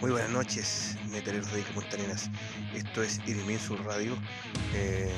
Muy 0.00 0.10
buenas 0.10 0.30
noches, 0.30 0.96
metaleros 1.10 1.50
de 1.52 1.62
Punta 1.62 1.96
Arenas. 1.96 2.30
Esto 2.74 3.02
es 3.02 3.20
Iriminsul 3.26 3.82
Radio. 3.82 4.16
Eh, 4.74 5.10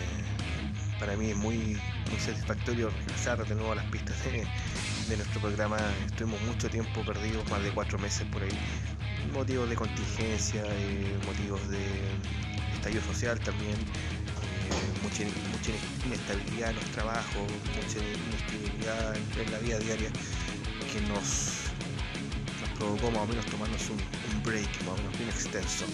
para 0.98 1.16
mí 1.16 1.30
es 1.30 1.36
muy, 1.36 1.78
muy 2.10 2.20
satisfactorio 2.20 2.90
regresar 2.90 3.44
de 3.46 3.54
nuevo 3.54 3.72
a 3.72 3.74
las 3.74 3.84
pistas 3.86 4.16
de, 4.24 5.16
nuestro 5.16 5.40
programa. 5.40 5.78
Estuvimos 6.06 6.40
mucho 6.42 6.70
tiempo 6.70 7.04
perdidos, 7.04 7.48
más 7.50 7.62
de 7.62 7.70
cuatro 7.70 7.98
meses 7.98 8.26
por 8.32 8.42
ahí. 8.42 8.58
Motivos 9.34 9.68
de 9.68 9.74
contingencia, 9.74 10.62
eh, 10.64 11.18
motivos 11.26 11.68
de 11.68 11.84
estallido 12.74 13.02
social 13.02 13.38
también, 13.40 13.74
eh, 13.74 15.02
mucha, 15.02 15.24
mucha 15.24 15.72
inestabilidad 16.06 16.70
en 16.70 16.76
los 16.76 16.84
trabajos, 16.92 17.52
mucha 17.76 17.98
inestabilidad 17.98 19.16
en 19.16 19.52
la 19.52 19.58
vida 19.58 19.78
diaria 19.80 20.10
que 20.92 21.00
nos 21.02 21.57
provocó 22.78 23.10
más 23.10 23.22
o 23.22 23.26
menos 23.26 23.46
tomarnos 23.46 23.90
un, 23.90 23.98
break 24.42 24.68
más 24.84 24.94
o 24.94 24.96
menos 24.96 25.18
bien 25.18 25.28
extenso. 25.28 25.84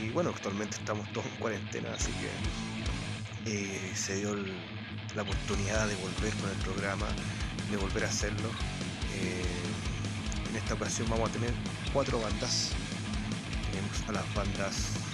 Y 0.00 0.10
bueno, 0.10 0.30
actualmente 0.30 0.76
estamos 0.76 1.10
todos 1.12 1.26
en 1.26 1.36
cuarentena, 1.36 1.90
así 1.92 2.12
que 2.12 3.52
eh, 3.52 3.92
se 3.94 4.16
dio 4.16 4.36
la 5.14 5.22
oportunidad 5.22 5.86
de 5.88 5.94
volver 5.96 6.32
con 6.34 6.50
el 6.50 6.56
programa, 6.56 7.06
de 7.70 7.76
volver 7.76 8.04
a 8.04 8.08
hacerlo. 8.08 8.48
Eh, 9.14 10.50
en 10.50 10.56
esta 10.56 10.74
ocasión 10.74 11.08
vamos 11.10 11.30
a 11.30 11.32
tener 11.32 11.52
cuatro 11.92 12.20
bandas. 12.20 12.72
Tenemos 13.70 14.08
a 14.08 14.12
las 14.12 14.34
bandas 14.34 15.06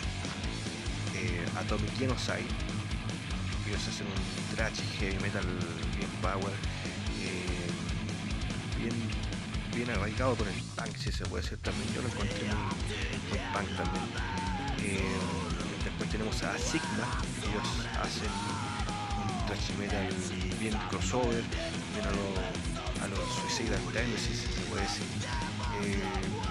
eh, 1.14 1.44
Atomic 1.56 1.96
Genocide, 1.98 2.46
ellos 3.68 3.88
hacen 3.88 4.06
un 4.06 4.56
thrash 4.56 4.80
y 4.80 4.96
heavy 4.98 5.18
metal 5.22 5.46
bien 5.96 6.10
power, 6.20 6.52
eh, 7.22 7.68
bien, 8.78 8.92
bien 9.74 9.90
arraigado 9.90 10.34
con 10.36 10.48
el 10.48 10.54
punk, 10.76 10.96
si 10.96 11.12
se 11.12 11.24
puede 11.26 11.42
decir 11.42 11.58
también. 11.58 11.92
Yo 11.94 12.02
lo 12.02 12.08
encontré 12.08 12.44
muy, 12.44 12.54
muy 13.28 13.38
punk 13.52 13.68
también. 13.76 14.04
Eh, 14.84 15.16
después 15.84 16.10
tenemos 16.10 16.42
a 16.42 16.58
Sigma, 16.58 17.06
ellos 17.42 17.68
hacen 18.00 18.32
un 19.22 19.46
thrash 19.46 19.70
metal 19.78 20.08
bien 20.60 20.76
crossover, 20.90 21.42
bien 21.94 22.06
a 22.06 22.10
lo, 22.10 23.04
a 23.04 23.08
lo 23.08 23.16
si 23.52 23.66
se 23.66 24.60
puede 24.70 24.82
decir. 24.82 25.06
Eh, 25.82 26.02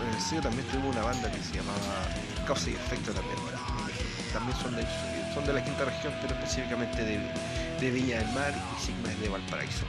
en 0.02 0.38
el 0.38 0.42
también 0.42 0.68
tuvimos 0.68 0.96
una 0.96 1.06
banda 1.06 1.32
que 1.32 1.42
se 1.44 1.56
llamaba 1.56 2.08
Causa 2.46 2.70
y 2.70 2.74
Efecto 2.74 3.12
también. 3.12 3.38
También 4.34 4.58
son 4.60 4.76
de, 4.76 4.86
son 5.34 5.46
de 5.46 5.54
la 5.54 5.64
quinta 5.64 5.86
región, 5.86 6.14
pero 6.22 6.34
específicamente 6.36 7.04
de, 7.04 7.20
de 7.80 7.92
Viña 7.92 8.18
del 8.20 8.32
Mar 8.34 8.54
y 8.56 8.86
Sigma 8.86 9.12
es 9.12 9.20
de 9.20 9.30
Valparaíso. 9.30 9.86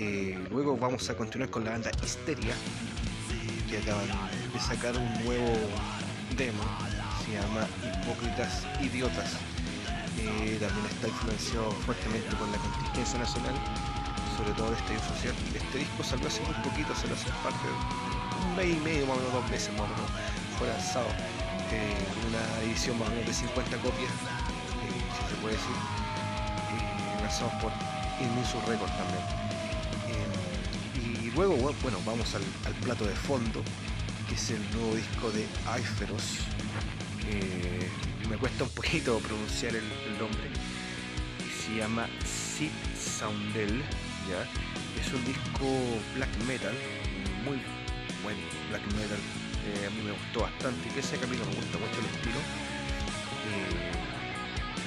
Eh, 0.00 0.38
luego 0.52 0.76
vamos 0.76 1.10
a 1.10 1.16
continuar 1.16 1.50
con 1.50 1.64
la 1.64 1.72
banda 1.72 1.90
Histeria, 2.04 2.54
que 3.68 3.78
acaban 3.78 4.06
de 4.52 4.60
sacar 4.60 4.96
un 4.96 5.24
nuevo 5.24 5.58
demo, 6.36 6.62
se 7.24 7.32
llama 7.32 7.66
Hipócritas 7.82 8.62
Idiotas. 8.80 9.34
Eh, 10.22 10.56
también 10.60 10.86
está 10.86 11.08
influenciado 11.08 11.72
fuertemente 11.82 12.30
por 12.36 12.46
la 12.46 12.58
contingencia 12.58 13.18
nacional, 13.18 13.54
sobre 14.36 14.52
todo 14.52 14.68
el 14.68 14.74
estallido 14.74 15.02
social. 15.02 15.34
Este 15.52 15.78
disco 15.78 16.04
salió 16.04 16.28
hace 16.28 16.42
muy 16.42 16.54
poquito, 16.62 16.94
salió 16.94 17.16
hace 17.16 17.30
parte 17.42 17.66
un 17.66 18.54
mes 18.54 18.70
y 18.70 18.78
medio, 18.78 19.06
más 19.06 19.16
o 19.16 19.18
menos 19.18 19.32
dos 19.34 19.50
meses 19.50 19.72
más 19.74 19.82
o 19.82 19.98
menos, 19.98 20.10
fue 20.58 20.68
lanzado. 20.68 21.10
Eh, 21.74 22.06
una 22.30 22.42
edición 22.70 22.96
más 23.00 23.08
o 23.08 23.10
menos 23.10 23.26
de 23.26 23.34
50 23.34 23.76
copias, 23.82 24.14
si 24.14 25.22
se 25.26 25.34
puede 25.42 25.58
decir, 25.58 25.74
lanzados 27.20 27.52
por 27.58 27.72
Inminsu 28.22 28.62
Record 28.62 28.94
también. 28.94 29.57
Bueno, 31.38 31.54
bueno, 31.54 31.98
vamos 32.04 32.34
al, 32.34 32.42
plato 32.82 33.04
de 33.04 33.14
fondo, 33.14 33.62
que 34.28 34.34
es 34.34 34.50
el 34.50 34.60
nuevo 34.72 34.96
disco 34.96 35.30
de 35.30 35.46
Aiferos. 35.70 36.40
Eh, 37.30 37.88
me 38.28 38.36
cuesta 38.36 38.64
un 38.64 38.70
poquito 38.70 39.20
pronunciar 39.20 39.76
el, 39.76 39.84
nombre. 40.18 40.50
Y 41.46 41.62
se 41.62 41.76
llama 41.76 42.08
Sid 42.26 42.72
Soundel, 42.98 43.84
¿ya? 44.28 44.42
Es 45.00 45.14
un 45.14 45.24
disco 45.24 45.64
black 46.16 46.36
metal, 46.48 46.74
muy 47.44 47.62
buen 48.24 48.36
black 48.70 48.84
metal. 48.98 49.20
eh, 49.62 49.86
a 49.86 49.90
mí 49.90 50.02
me 50.02 50.10
gustó 50.10 50.40
bastante, 50.40 50.88
que 50.88 50.98
a 50.98 51.28
mí 51.28 51.36
no 51.36 51.44
me 51.44 51.54
gusta 51.54 51.78
mucho 51.78 52.00
el 52.00 52.06
estilo. 52.18 52.40
eh, 53.46 53.92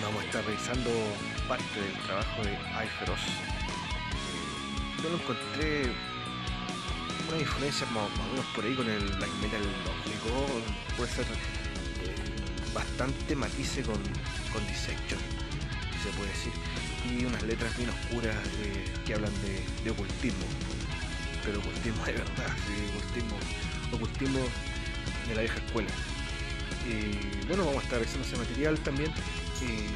vamos 0.04 0.22
a 0.22 0.26
estar 0.26 0.44
revisando 0.44 0.90
parte 1.48 1.80
del 1.80 1.94
trabajo 2.04 2.44
de 2.44 2.58
Aiferos. 2.76 3.22
Eh, 3.22 5.02
yo 5.02 5.10
lo 5.12 5.16
encontré 5.16 6.11
una 7.32 7.42
influencia 7.42 7.88
más, 7.88 8.04
o 8.04 8.32
menos 8.32 8.46
por 8.54 8.66
ahí 8.66 8.74
con 8.76 8.90
el 8.90 9.04
black 9.04 9.32
metal 9.42 9.62
lógico, 9.62 10.62
puede 10.98 11.12
ser 11.12 11.26
eh, 11.26 12.16
bastante 12.74 13.36
matice 13.36 13.82
con, 13.84 13.96
con 14.52 14.66
Dissection, 14.68 15.20
se 16.04 16.10
puede 16.18 16.30
decir, 16.30 16.52
y 17.10 17.26
unas 17.26 17.42
letras 17.44 17.76
bien 17.78 17.90
oscuras 17.90 18.36
eh, 18.62 18.86
que 19.06 19.14
hablan 19.14 19.34
de, 19.42 19.64
de 19.84 19.92
ocultismo, 19.92 20.46
pero 21.44 21.60
ocultismo 21.60 22.06
de 22.06 22.14
verdad, 22.14 22.56
sí, 22.68 22.74
ocultismo, 22.98 23.38
ocultismo 23.94 24.40
de 25.28 25.36
la 25.36 25.42
vieja 25.42 25.58
escuela. 25.58 25.90
Eh, 26.88 27.44
bueno, 27.48 27.66
vamos 27.66 27.82
a 27.82 27.84
estar 27.86 28.00
revisando 28.00 28.28
ese 28.28 28.38
material 28.38 28.80
también. 28.80 29.12
eh, 29.12 29.88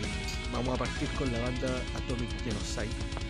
vamos 0.51 0.75
a 0.75 0.77
partir 0.77 1.09
con 1.17 1.31
la 1.31 1.39
banda 1.39 1.67
Atomic 1.95 2.29
Genocide. 2.43 3.24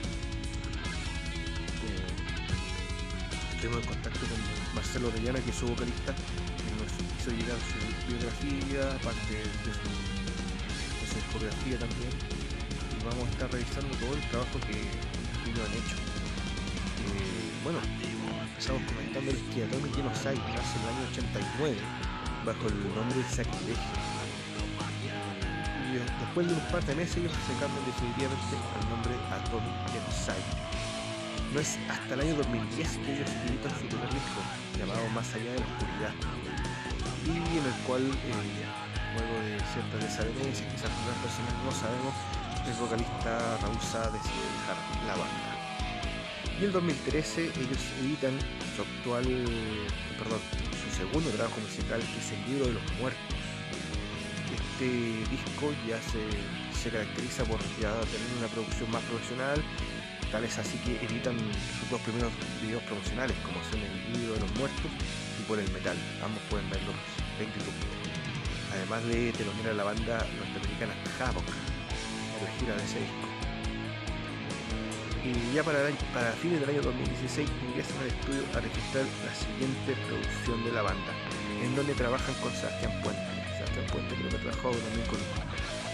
Estuvimos 3.65 3.81
en 3.81 3.93
contacto 3.97 4.25
con 4.29 4.39
Marcelo 4.75 5.07
Orellana, 5.07 5.39
que 5.41 5.49
es 5.49 5.55
su 5.57 5.65
vocalista, 5.65 6.13
que 6.13 6.69
nos 6.77 6.91
hizo 7.01 7.33
llegar 7.33 7.57
su 7.65 7.81
biografía, 8.05 8.93
parte 9.01 9.33
de 9.41 9.71
su, 9.73 9.89
de 11.01 11.17
discografía 11.17 11.77
también. 11.81 12.13
Y 12.13 13.01
vamos 13.01 13.25
a 13.25 13.31
estar 13.33 13.49
revisando 13.49 13.89
todo 13.97 14.13
el 14.13 14.21
trabajo 14.29 14.61
que 14.69 14.77
ellos 14.77 15.65
han 15.65 15.73
hecho. 15.81 15.97
Eh, 15.97 17.49
bueno, 17.65 17.81
empezamos 17.81 18.85
comentándoles 18.85 19.41
que 19.49 19.65
Atomic 19.65 19.97
Genocide 19.97 20.41
nace 20.53 20.73
en 20.77 20.81
el 20.85 20.89
año 20.93 21.03
89 21.09 21.77
bajo 22.45 22.63
el 22.69 22.77
nombre 22.93 23.17
de 23.17 23.29
Sacrilegio. 23.33 23.93
Y 25.89 26.05
después 26.21 26.45
de 26.45 26.53
un 26.53 26.65
par 26.69 26.85
de 26.85 26.93
meses 26.93 27.17
ellos 27.17 27.33
se 27.33 27.53
cambian 27.57 27.81
definitivamente 27.89 28.53
al 28.61 28.85
nombre 28.93 29.13
Atomic 29.33 29.73
Genocide. 29.89 30.74
No 31.55 31.61
es 31.61 31.79
hasta 31.87 32.15
el 32.15 32.19
año 32.19 32.35
2010 32.35 32.97
que 32.99 33.15
ellos 33.15 33.31
editan 33.47 33.71
su 33.79 33.87
primer 33.87 34.11
disco, 34.11 34.43
llamado 34.77 35.07
Más 35.15 35.23
allá 35.35 35.55
de 35.55 35.59
la 35.63 35.65
oscuridad, 35.65 36.13
y 37.23 37.31
en 37.31 37.63
el 37.63 37.77
cual, 37.87 38.03
eh, 38.03 38.67
luego 39.15 39.35
de 39.39 39.55
ciertas 39.71 40.03
desavenencias, 40.03 40.67
quizás 40.67 40.91
algunas 40.91 41.15
personas 41.23 41.55
no 41.63 41.71
sabemos, 41.71 42.11
el 42.67 42.75
vocalista 42.75 43.55
Raúl 43.63 43.79
Sá 43.79 44.03
decide 44.11 44.43
dejar 44.51 44.75
la 45.07 45.15
banda. 45.15 45.51
Y 46.59 46.65
en 46.65 46.71
2013 46.75 47.47
ellos 47.47 47.81
editan 48.03 48.35
su 48.75 48.83
actual, 48.83 49.23
perdón, 50.19 50.43
su 50.75 50.91
segundo 50.91 51.31
trabajo 51.39 51.55
musical, 51.63 52.03
que 52.03 52.19
es 52.19 52.35
el 52.35 52.41
libro 52.51 52.67
de 52.67 52.73
los 52.75 52.87
muertos. 52.99 53.31
Este 54.51 54.91
disco 55.31 55.71
ya 55.87 56.03
se, 56.03 56.19
se 56.75 56.91
caracteriza 56.91 57.47
por 57.47 57.63
ya 57.79 57.95
tener 58.11 58.43
una 58.43 58.51
producción 58.51 58.91
más 58.91 59.07
profesional, 59.07 59.63
así 60.43 60.77
que 60.83 60.99
editan 61.05 61.37
sus 61.79 61.89
dos 61.89 62.01
primeros 62.01 62.31
videos 62.61 62.83
promocionales, 62.83 63.35
como 63.39 63.55
son 63.71 63.79
el 63.79 64.19
libro 64.19 64.33
de 64.35 64.41
los 64.41 64.51
muertos 64.59 64.91
y 65.39 65.43
por 65.47 65.57
el 65.57 65.69
metal. 65.71 65.95
Ambos 66.23 66.43
pueden 66.49 66.69
verlos 66.69 66.95
en 67.39 67.47
YouTube. 67.55 67.79
Además 68.73 69.05
de 69.07 69.31
telonera 69.31 69.73
la 69.73 69.85
banda 69.85 70.27
norteamericana 70.35 70.93
Havoc, 71.19 71.47
la 71.47 72.51
gira 72.59 72.75
de 72.75 72.83
ese 72.83 72.99
disco. 72.99 73.27
Y 75.23 75.55
ya 75.55 75.63
para, 75.63 75.87
el 75.87 75.95
para 76.13 76.31
fines 76.33 76.59
del 76.59 76.69
año 76.69 76.81
2016 76.81 77.47
ingresan 77.71 77.97
al 78.03 78.07
estudio 78.07 78.43
a 78.53 78.59
registrar 78.59 79.05
la 79.23 79.33
siguiente 79.33 79.95
producción 80.03 80.65
de 80.65 80.71
la 80.73 80.81
banda, 80.83 81.11
en 81.63 81.75
donde 81.75 81.95
trabajan 81.95 82.35
con 82.43 82.51
Sebastián 82.51 82.91
Puente. 83.01 83.23
Sebastián 83.55 83.87
Puente 83.87 84.13
creo 84.15 84.29
que 84.29 84.35
ha 84.35 84.51
trabajado 84.51 84.75
también 84.83 85.07
con, 85.07 85.19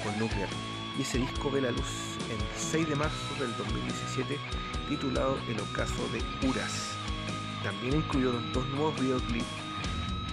con 0.02 0.18
Nuclear. 0.18 0.50
Y 0.98 1.04
ese 1.04 1.20
disco 1.20 1.52
ve 1.52 1.62
la 1.62 1.70
luz 1.70 2.11
el 2.32 2.40
6 2.56 2.88
de 2.90 2.96
marzo 2.96 3.36
del 3.40 3.56
2017, 3.58 4.38
titulado 4.88 5.38
El 5.50 5.60
ocaso 5.60 6.08
de 6.14 6.48
Uras. 6.48 6.96
También 7.64 7.96
incluyó 7.98 8.32
dos 8.54 8.66
nuevos 8.70 9.00
videoclips 9.00 9.46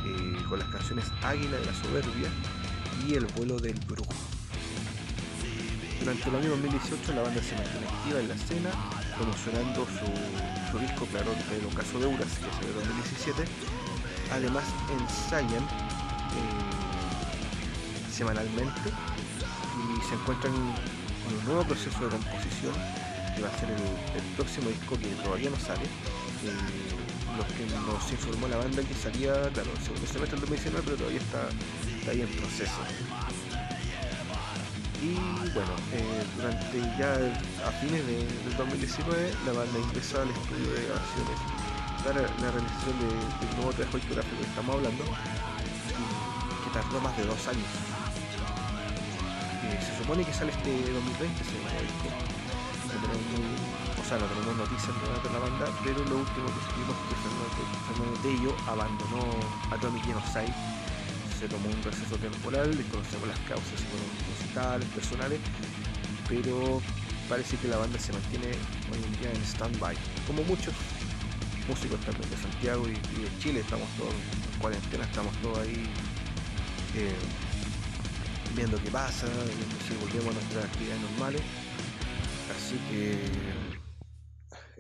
eh, 0.05 0.37
con 0.49 0.61
las 0.61 0.69
canciones 0.69 1.07
Águila 1.23 1.57
de 1.59 1.67
la 1.67 1.75
Soberbia 1.75 2.31
y 3.07 3.15
El 3.15 3.27
vuelo 3.27 3.59
del 3.59 3.75
brujo. 3.87 4.13
Durante 6.01 6.29
el 6.29 6.37
año 6.37 6.51
2018 6.51 7.15
la 7.15 7.23
banda 7.23 7.43
se 7.43 7.57
mantiene 7.57 7.89
activa 7.89 8.21
en 8.21 8.29
la 8.29 8.35
escena, 8.35 8.71
promocionando 9.17 9.85
su, 9.87 10.79
disco, 10.79 11.07
claro, 11.07 11.33
El 11.51 11.67
ocaso 11.67 11.99
de 11.99 12.07
Uras, 12.07 12.39
que 12.39 12.49
es 12.49 12.61
de 12.67 12.73
2017. 12.75 13.45
Además 14.33 14.65
ensayan 15.01 15.65
eh, 15.65 16.59
semanalmente 18.13 18.81
y 18.87 20.09
se 20.09 20.15
encuentran 20.15 20.53
un 21.35 21.45
nuevo 21.45 21.65
proceso 21.65 21.99
de 22.05 22.11
composición 22.11 22.75
que 23.35 23.43
va 23.43 23.49
a 23.49 23.59
ser 23.59 23.69
el, 23.71 24.23
próximo 24.37 24.69
disco 24.71 24.99
que 24.99 25.09
todavía 25.23 25.51
no 25.51 25.59
sale. 25.59 25.85
eh, 25.85 26.89
que 27.47 27.67
nos 27.71 28.03
informó 28.11 28.49
la 28.49 28.57
banda 28.57 28.83
que 28.83 28.95
salía, 28.95 29.33
claro, 29.55 29.71
el 29.71 29.83
segundo 29.83 30.07
semestre 30.07 30.41
del 30.41 30.41
2019, 30.41 30.83
pero 30.85 30.97
todavía 30.97 31.21
está, 31.21 31.43
está 32.01 32.11
ahí 32.11 32.21
en 32.23 32.29
proceso. 32.35 32.83
Y 34.99 35.15
bueno, 35.55 35.71
eh, 35.95 36.25
durante 36.35 36.81
ya 36.99 37.15
a 37.63 37.71
fines 37.79 38.03
de, 38.07 38.27
del 38.27 38.57
2019 38.59 39.31
la 39.47 39.53
banda 39.53 39.79
ingresó 39.79 40.23
al 40.23 40.31
estudio 40.31 40.73
de 40.75 40.83
grabaciones 40.91 41.39
para 42.03 42.23
la 42.23 42.51
realización 42.51 42.99
de, 42.99 43.47
del 43.47 43.57
nuevo 43.57 43.73
trabajo 43.73 43.97
discográfico 43.99 44.37
que 44.43 44.49
estamos 44.51 44.75
hablando, 44.75 45.05
que 45.05 46.71
tardó 46.75 47.01
más 47.01 47.17
de 47.17 47.25
dos 47.25 47.47
años. 47.47 47.98
Se 49.77 49.93
supone 49.99 50.25
que 50.25 50.33
sale 50.33 50.53
este 50.53 50.71
2020, 50.71 51.45
según 51.45 51.69
el 51.69 51.87
disco. 51.87 52.09
o 54.01 54.05
sea, 54.09 54.17
no 54.19 54.27
tenemos 54.27 54.57
noticias 54.57 54.93
de 54.97 55.31
la 55.33 55.39
banda, 55.39 55.67
pero 55.85 56.01
lo 56.09 56.25
último 56.25 56.47
que 56.49 56.61
supimos 56.65 56.97
es 56.97 57.05
que 57.09 57.17
Fernando, 57.21 57.49
Fernando 57.87 58.17
Tello 58.25 58.53
abandonó 58.67 59.23
Atomic 59.71 60.05
Genocide 60.05 60.55
se 61.39 61.47
tomó 61.47 61.69
un 61.69 61.83
receso 61.85 62.17
temporal, 62.17 62.77
desconocemos 62.77 63.29
las 63.29 63.39
causas 63.47 63.79
musicales, 64.27 64.89
personales, 64.89 65.39
pero 66.29 66.83
parece 67.29 67.57
que 67.59 67.69
la 67.69 67.77
banda 67.77 67.97
se 67.99 68.13
mantiene 68.13 68.49
hoy 68.91 68.99
en 68.99 69.21
día 69.21 69.31
en 69.31 69.43
stand-by, 69.45 69.95
como 70.27 70.43
muchos 70.43 70.75
músicos 71.69 72.01
también 72.01 72.29
de 72.29 72.37
Santiago 72.39 72.89
y, 72.89 72.95
de 72.95 73.31
Chile, 73.39 73.61
estamos 73.61 73.87
todos 73.97 74.13
en 74.13 74.59
cuarentena, 74.59 75.05
estamos 75.05 75.33
todos 75.37 75.59
ahí 75.59 75.87
eh, 76.97 77.15
viendo 78.59 78.83
qué 78.83 78.91
pasa, 78.91 79.29
si 79.87 79.95
volvemos 79.99 80.31
a 80.31 80.33
nuestras 80.33 80.65
actividades 80.65 81.01
normales, 81.03 81.41
así 82.51 82.77
que 82.91 83.17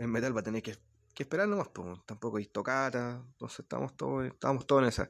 el 0.02 0.08
metal 0.08 0.36
va 0.36 0.40
a 0.40 0.42
tener 0.42 0.62
que, 0.64 0.76
esperar 1.16 1.46
nomás, 1.46 1.68
pues, 1.68 1.96
tampoco 2.04 2.38
hay 2.38 2.46
tocata, 2.46 3.22
entonces 3.24 3.60
estamos 3.60 3.96
todos, 3.96 4.26
estamos 4.26 4.66
todos 4.66 4.82
en 4.82 4.88
esa. 4.88 5.08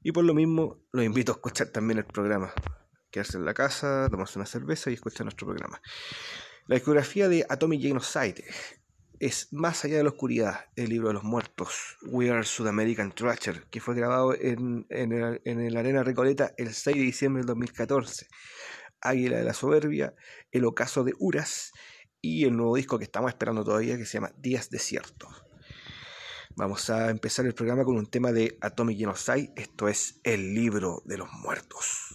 Y 0.00 0.12
por 0.12 0.24
lo 0.24 0.32
mismo, 0.32 0.78
los 0.92 1.04
invito 1.04 1.32
a 1.32 1.34
escuchar 1.34 1.70
también 1.70 1.98
el 1.98 2.04
programa. 2.04 2.52
Quedarse 3.10 3.36
en 3.36 3.44
la 3.44 3.52
casa, 3.52 4.06
tomarse 4.08 4.38
una 4.38 4.46
cerveza 4.46 4.90
y 4.90 4.94
escuchar 4.94 5.24
nuestro 5.24 5.48
programa. 5.48 5.82
La 6.66 6.76
discografía 6.76 7.28
de 7.28 7.44
Atomic 7.48 7.80
Genocide 7.80 8.44
es 9.20 9.52
Más 9.52 9.84
allá 9.84 9.98
de 9.98 10.02
la 10.02 10.08
oscuridad, 10.08 10.64
el 10.76 10.88
libro 10.88 11.08
de 11.08 11.14
los 11.14 11.24
muertos, 11.24 11.98
We 12.02 12.30
Are 12.30 12.42
Sudamerican 12.42 13.12
Thrasher, 13.12 13.64
que 13.64 13.78
fue 13.78 13.94
grabado 13.94 14.34
en, 14.34 14.86
en, 14.88 15.12
el, 15.12 15.42
en 15.44 15.76
Arena 15.76 16.02
Recoleta 16.02 16.54
el 16.56 16.72
6 16.72 16.96
de 16.96 17.02
diciembre 17.02 17.40
del 17.40 17.48
2014. 17.48 18.26
Águila 19.02 19.36
de 19.36 19.44
la 19.44 19.52
Soberbia, 19.52 20.14
El 20.50 20.64
Ocaso 20.64 21.04
de 21.04 21.12
Uras 21.18 21.72
y 22.22 22.44
el 22.44 22.56
nuevo 22.56 22.76
disco 22.76 22.98
que 22.98 23.04
estamos 23.04 23.30
esperando 23.30 23.62
todavía 23.62 23.98
que 23.98 24.06
se 24.06 24.14
llama 24.14 24.32
Días 24.38 24.70
Desiertos. 24.70 25.44
Vamos 26.56 26.88
a 26.88 27.10
empezar 27.10 27.44
el 27.44 27.54
programa 27.54 27.84
con 27.84 27.96
un 27.96 28.06
tema 28.06 28.32
de 28.32 28.56
Atomic 28.62 28.98
Genocide, 28.98 29.52
esto 29.54 29.88
es 29.88 30.20
el 30.24 30.54
libro 30.54 31.02
de 31.04 31.18
los 31.18 31.30
muertos. 31.32 32.09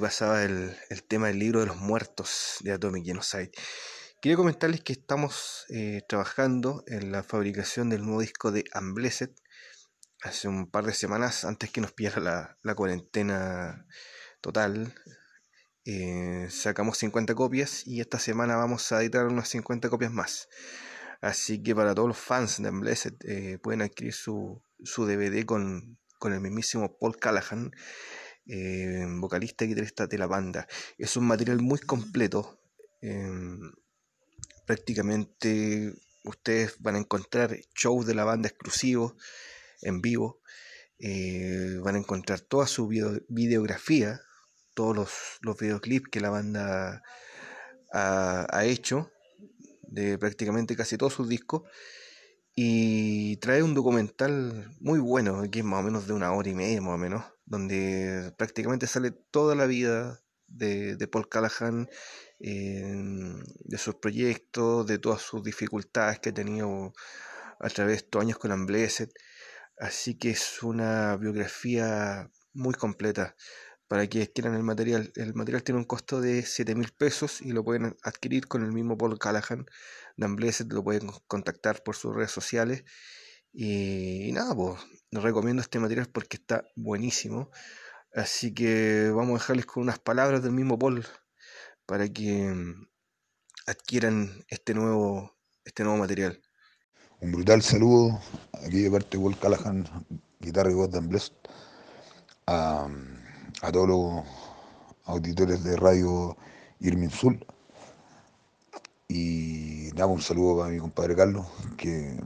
Pasaba 0.00 0.42
el, 0.42 0.76
tema 1.08 1.28
del 1.28 1.38
libro 1.38 1.60
de 1.60 1.66
los 1.66 1.76
muertos 1.76 2.56
de 2.60 2.72
Atomic 2.72 3.04
Genocide. 3.04 3.50
Quería 4.20 4.36
comentarles 4.36 4.80
que 4.82 4.92
estamos 4.92 5.64
eh, 5.68 6.02
trabajando 6.08 6.82
en 6.86 7.12
la 7.12 7.22
fabricación 7.22 7.88
del 7.88 8.04
nuevo 8.04 8.20
disco 8.20 8.50
de 8.50 8.64
Unblessed 8.74 9.30
hace 10.22 10.48
un 10.48 10.70
par 10.70 10.84
de 10.84 10.94
semanas 10.94 11.44
antes 11.44 11.70
que 11.70 11.80
nos 11.80 11.92
pillara 11.92 12.56
la, 12.62 12.74
cuarentena 12.74 13.86
total. 14.40 14.94
Eh, 15.84 16.48
sacamos 16.50 16.98
50 16.98 17.34
copias 17.34 17.86
y 17.86 18.00
esta 18.00 18.18
semana 18.18 18.56
vamos 18.56 18.90
a 18.92 19.00
editar 19.00 19.26
unas 19.26 19.48
50 19.48 19.88
copias 19.88 20.12
más. 20.12 20.48
Así 21.20 21.62
que 21.62 21.74
para 21.74 21.94
todos 21.94 22.08
los 22.08 22.18
fans 22.18 22.60
de 22.62 22.68
Unblessed 22.68 23.14
eh, 23.24 23.58
pueden 23.62 23.82
adquirir 23.82 24.12
su, 24.12 24.62
su 24.82 25.06
DVD 25.06 25.44
con, 25.44 25.98
con 26.18 26.32
el 26.32 26.40
mismísimo 26.40 26.96
Paul 26.98 27.16
Callahan 27.16 27.70
eh, 28.48 29.04
vocalista 29.06 29.64
y 29.64 29.68
guitarrista 29.68 30.06
de 30.06 30.18
la 30.18 30.26
banda. 30.26 30.66
Es 30.96 31.16
un 31.16 31.26
material 31.26 31.60
muy 31.60 31.78
completo. 31.78 32.58
Em, 33.00 33.72
prácticamente 34.66 35.94
ustedes 36.24 36.76
van 36.80 36.96
a 36.96 36.98
encontrar 36.98 37.56
shows 37.74 38.06
de 38.06 38.14
la 38.14 38.24
banda 38.24 38.48
exclusivos 38.48 39.14
en 39.82 40.00
vivo. 40.00 40.40
Eh, 40.98 41.78
van 41.82 41.94
a 41.94 41.98
encontrar 41.98 42.40
toda 42.40 42.66
su 42.66 42.88
videografía, 42.88 44.20
todos 44.74 44.96
los, 44.96 45.58
videoclips 45.60 46.08
que 46.10 46.20
la 46.20 46.30
banda 46.30 47.02
ha, 47.92 48.64
hecho 48.64 49.10
de 49.82 50.18
prácticamente 50.18 50.76
casi 50.76 50.98
todos 50.98 51.14
sus 51.14 51.28
discos 51.28 51.62
y 52.54 53.36
trae 53.36 53.62
un 53.62 53.74
documental 53.74 54.74
muy 54.80 54.98
bueno, 54.98 55.48
que 55.50 55.60
es 55.60 55.64
más 55.64 55.80
o 55.80 55.82
menos 55.84 56.06
de 56.08 56.14
una 56.14 56.32
hora 56.32 56.48
y 56.48 56.54
media 56.54 56.80
más 56.80 56.94
o 56.94 56.98
menos, 56.98 57.24
donde 57.48 58.32
prácticamente 58.36 58.86
sale 58.86 59.10
toda 59.10 59.54
la 59.54 59.66
vida 59.66 60.20
de, 60.46 61.08
Paul 61.10 61.28
Callahan, 61.28 61.88
de 62.38 63.78
sus 63.78 63.96
proyectos, 63.96 64.86
de 64.86 64.98
todas 64.98 65.22
sus 65.22 65.42
dificultades 65.42 66.20
que 66.20 66.30
ha 66.30 66.34
tenido 66.34 66.92
a 67.60 67.68
través 67.70 67.92
de 67.92 67.96
estos 68.04 68.22
años 68.22 68.38
con 68.38 68.52
Unblessed. 68.52 69.10
Así 69.78 70.16
que 70.18 70.30
es 70.30 70.62
una 70.62 71.16
biografía 71.16 72.30
muy 72.52 72.74
completa 72.74 73.36
para 73.88 74.06
quienes 74.06 74.30
quieran 74.30 74.54
el 74.54 74.62
material. 74.62 75.12
El 75.16 75.34
material 75.34 75.62
tiene 75.62 75.78
un 75.78 75.86
costo 75.86 76.20
de 76.20 76.42
7 76.42 76.74
mil 76.74 76.92
pesos 76.92 77.40
y 77.40 77.52
lo 77.52 77.64
pueden 77.64 77.96
adquirir 78.02 78.46
con 78.46 78.62
el 78.64 78.72
mismo 78.72 78.98
Paul 78.98 79.18
Callahan 79.18 79.66
de 80.16 80.26
Unblessed, 80.26 80.70
lo 80.72 80.84
pueden 80.84 81.08
contactar 81.26 81.82
por 81.82 81.96
sus 81.96 82.14
redes 82.14 82.32
sociales. 82.32 82.84
Y, 83.52 84.28
y 84.28 84.32
nada, 84.32 84.54
pues 84.54 84.78
recomiendo 85.12 85.62
este 85.62 85.78
material 85.78 86.08
porque 86.12 86.36
está 86.36 86.64
buenísimo. 86.76 87.50
Así 88.14 88.52
que 88.54 89.10
vamos 89.14 89.30
a 89.30 89.42
dejarles 89.42 89.66
con 89.66 89.82
unas 89.82 89.98
palabras 89.98 90.42
del 90.42 90.52
mismo 90.52 90.78
Paul 90.78 91.06
para 91.86 92.08
que 92.08 92.52
mm, 92.52 92.88
adquieran 93.66 94.44
este 94.48 94.74
nuevo, 94.74 95.36
este 95.64 95.84
nuevo 95.84 95.98
material. 95.98 96.40
Un 97.20 97.32
brutal 97.32 97.62
saludo 97.62 98.20
aquí 98.64 98.82
de 98.82 98.90
parte 98.90 99.16
de 99.16 99.22
Paul 99.22 99.38
Callahan, 99.38 100.06
guitarra 100.38 100.70
y 100.70 100.74
voz 100.74 100.90
de 100.90 101.00
Blessed, 101.00 101.32
a, 102.46 102.88
a, 103.62 103.72
todos 103.72 103.88
los 103.88 104.24
auditores 105.04 105.64
de 105.64 105.76
radio 105.76 106.36
Irmin 106.80 107.10
Sul. 107.10 107.44
Y 109.08 109.90
nada, 109.94 110.06
un 110.06 110.22
saludo 110.22 110.58
para 110.58 110.70
mi 110.70 110.78
compadre 110.78 111.16
Carlos, 111.16 111.46
que 111.76 112.16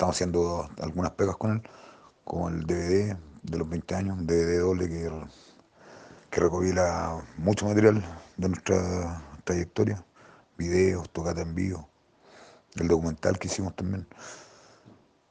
estamos 0.00 0.16
haciendo 0.16 0.66
algunas 0.80 1.10
pegas 1.10 1.36
con 1.36 1.50
él, 1.50 1.62
como 2.24 2.48
el 2.48 2.64
DVD 2.64 3.18
de 3.42 3.58
los 3.58 3.68
20 3.68 3.94
años, 3.94 4.18
un 4.18 4.26
DVD 4.26 4.60
doble 4.60 4.88
que, 4.88 5.10
que 6.30 6.40
recopila 6.40 7.22
mucho 7.36 7.66
material 7.66 8.02
de 8.38 8.48
nuestra 8.48 9.22
trayectoria, 9.44 10.02
videos, 10.56 11.10
tocata 11.10 11.42
en 11.42 11.54
vivo, 11.54 11.86
el 12.76 12.88
documental 12.88 13.38
que 13.38 13.48
hicimos 13.48 13.76
también. 13.76 14.06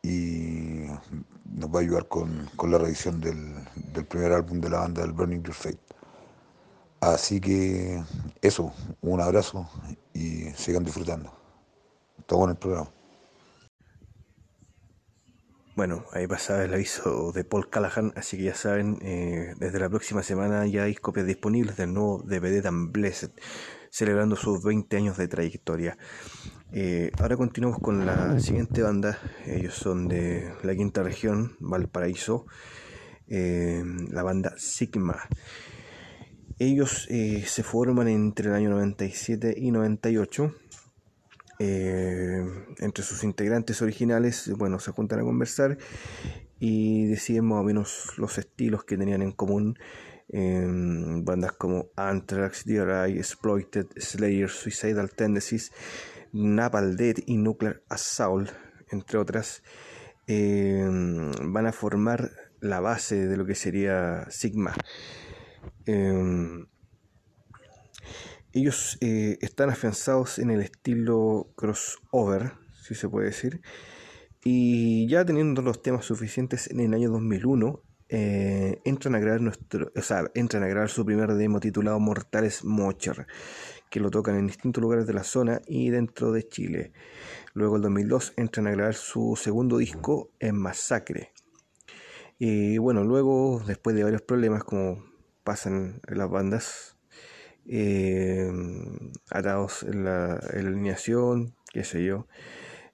Y 0.03 0.85
nos 1.45 1.73
va 1.73 1.79
a 1.79 1.81
ayudar 1.81 2.07
con, 2.07 2.47
la 2.61 2.77
revisión 2.77 3.19
del, 3.21 3.55
del, 3.91 4.05
primer 4.05 4.33
álbum 4.33 4.61
de 4.61 4.69
la 4.69 4.81
banda, 4.81 5.01
del 5.01 5.13
Burning 5.13 5.41
Your 5.41 5.55
Fate. 5.55 5.79
Así 6.99 7.41
que 7.41 8.03
eso, 8.43 8.71
un 9.01 9.19
abrazo 9.19 9.67
y 10.13 10.51
sigan 10.51 10.83
disfrutando. 10.83 11.33
Todo 12.27 12.43
en 12.43 12.51
el 12.51 12.57
programa. 12.57 12.91
Bueno, 15.79 16.03
ahí 16.12 16.27
pasaba 16.27 16.65
el 16.65 16.74
aviso 16.74 17.31
de 17.31 17.45
Paul 17.45 17.69
Callahan, 17.69 18.12
así 18.17 18.36
que 18.36 18.43
ya 18.43 18.53
saben, 18.53 19.00
eh, 19.01 19.53
desde 19.59 19.79
la 19.79 19.88
próxima 19.88 20.24
semana 20.24 20.67
ya 20.67 20.83
hay 20.83 20.93
copias 20.93 21.25
disponibles 21.25 21.77
del 21.77 21.93
nuevo 21.93 22.21
DVD 22.21 22.62
Dan 22.62 22.91
Blessed, 22.91 23.31
celebrando 23.89 24.36
sus 24.36 24.62
20 24.62 24.98
años 24.98 25.15
de 25.15 25.29
trayectoria. 25.29 25.98
Eh, 26.74 27.12
ahora 27.17 27.38
continuamos 27.38 27.79
con 27.79 28.05
la 28.05 28.38
siguiente 28.41 28.81
banda, 28.81 29.19
ellos 29.45 29.74
son 29.74 30.09
de 30.09 30.53
la 30.63 30.75
quinta 30.75 31.01
región, 31.01 31.55
Valparaíso, 31.62 32.45
eh, 33.29 33.81
la 34.12 34.21
banda 34.21 34.55
Sigma. 34.57 35.29
Ellos 36.57 37.07
se 37.07 37.63
forman 37.63 38.09
entre 38.09 38.50
el 38.50 38.55
año 38.55 38.69
97 38.71 39.55
y 39.57 39.71
98 39.71 40.53
eh, 41.59 42.41
entre 42.79 43.03
sus 43.03 43.23
integrantes 43.23 43.81
originales, 43.81 44.49
bueno, 44.57 44.79
se 44.79 44.91
juntan 44.91 45.19
a 45.19 45.23
conversar 45.23 45.77
y 46.57 47.05
deciden 47.07 47.45
más 47.45 47.59
o 47.59 47.63
menos 47.63 48.13
los 48.17 48.37
estilos 48.37 48.85
que 48.85 48.97
tenían 48.97 49.21
en 49.21 49.33
común 49.33 49.77
en 50.29 51.25
bandas 51.25 51.53
como 51.53 51.89
Anthrax, 51.95 52.63
DRI, 52.65 53.17
Exploited, 53.17 53.87
Slayer, 53.97 54.49
Suicidal 54.49 55.09
Tendencies, 55.09 55.71
Napalm 56.31 56.95
Dead 56.95 57.15
y 57.25 57.37
Nuclear 57.37 57.81
Assault, 57.89 58.51
entre 58.91 59.17
otras, 59.17 59.63
eh, 60.27 60.87
van 60.87 61.65
a 61.65 61.71
formar 61.71 62.31
la 62.61 62.79
base 62.79 63.27
de 63.27 63.37
lo 63.37 63.45
que 63.45 63.55
sería 63.55 64.27
Sigma. 64.29 64.75
Ellos 68.53 68.98
eh, 69.01 69.38
están 69.41 69.70
afianzados 69.70 70.39
en 70.39 70.50
el 70.50 70.62
estilo 70.62 71.51
crossover, 71.56 72.53
si 72.82 72.96
se 72.96 73.08
puede 73.08 73.27
decir, 73.27 73.62
y 74.44 75.08
ya 75.08 75.25
teniendo 75.25 75.62
los 75.62 75.82
temas 75.82 76.06
suficientes 76.06 76.70
en 76.72 76.79
el 76.79 76.94
año 76.94 77.10
2001, 77.12 77.84
eh, 78.12 78.82
entran 78.86 79.13
a 79.13 79.20
grabar 79.20 79.41
nuestro, 79.41 79.91
o 79.96 80.01
sea, 80.01 80.24
entran 80.34 80.63
a 80.63 80.68
grabar 80.68 80.89
su 80.89 81.06
primer 81.06 81.34
demo 81.34 81.60
titulado 81.60 82.00
Mortales 82.00 82.63
Mocher, 82.63 83.27
que 83.91 84.00
lo 84.00 84.10
tocan 84.10 84.36
en 84.36 84.48
distintos 84.48 84.82
lugares 84.82 85.06
de 85.06 85.13
la 85.13 85.24
zona 85.24 85.62
y 85.68 85.89
dentro 85.91 86.32
de 86.32 86.48
Chile. 86.48 86.94
Luego 87.53 87.75
el 87.75 87.84
2002 87.84 88.34
entran 88.38 88.68
a 88.68 88.72
grabar 88.72 88.96
su 88.96 89.36
segundo 89.36 89.77
disco 89.77 90.32
en 90.39 90.58
Masacre. 90.58 91.34
Y 92.39 92.77
bueno, 92.77 93.03
luego, 93.03 93.62
después 93.68 93.96
de 93.96 94.03
varios 94.03 94.22
problemas 94.22 94.63
como 94.63 95.03
pasan 95.44 96.01
las 96.08 96.29
bandas, 96.29 96.96
eh, 97.71 98.51
atados 99.29 99.83
en 99.83 100.03
la, 100.03 100.33
alineación, 100.33 101.53
qué 101.71 101.83
sé 101.83 102.03
yo. 102.03 102.27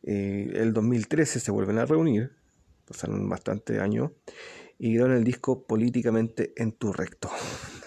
Eh, 0.04 0.52
el 0.56 0.74
2013 0.74 1.40
se 1.40 1.52
vuelven 1.52 1.78
a 1.78 1.86
reunir, 1.86 2.34
pasaron 2.86 3.28
bastante 3.30 3.80
años, 3.80 4.12
y 4.78 4.96
graban 4.96 5.16
el 5.16 5.24
disco 5.24 5.66
Políticamente 5.66 6.52
en 6.58 6.74
tu 6.74 6.92
recto, 6.92 7.30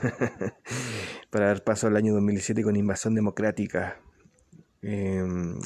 para 1.31 1.49
dar 1.49 1.63
paso 1.63 1.87
al 1.87 1.97
año 1.97 2.15
2017 2.15 2.63
con 2.63 2.75
Invasión 2.75 3.15
Democrática. 3.15 4.01
Eh, 4.81 5.23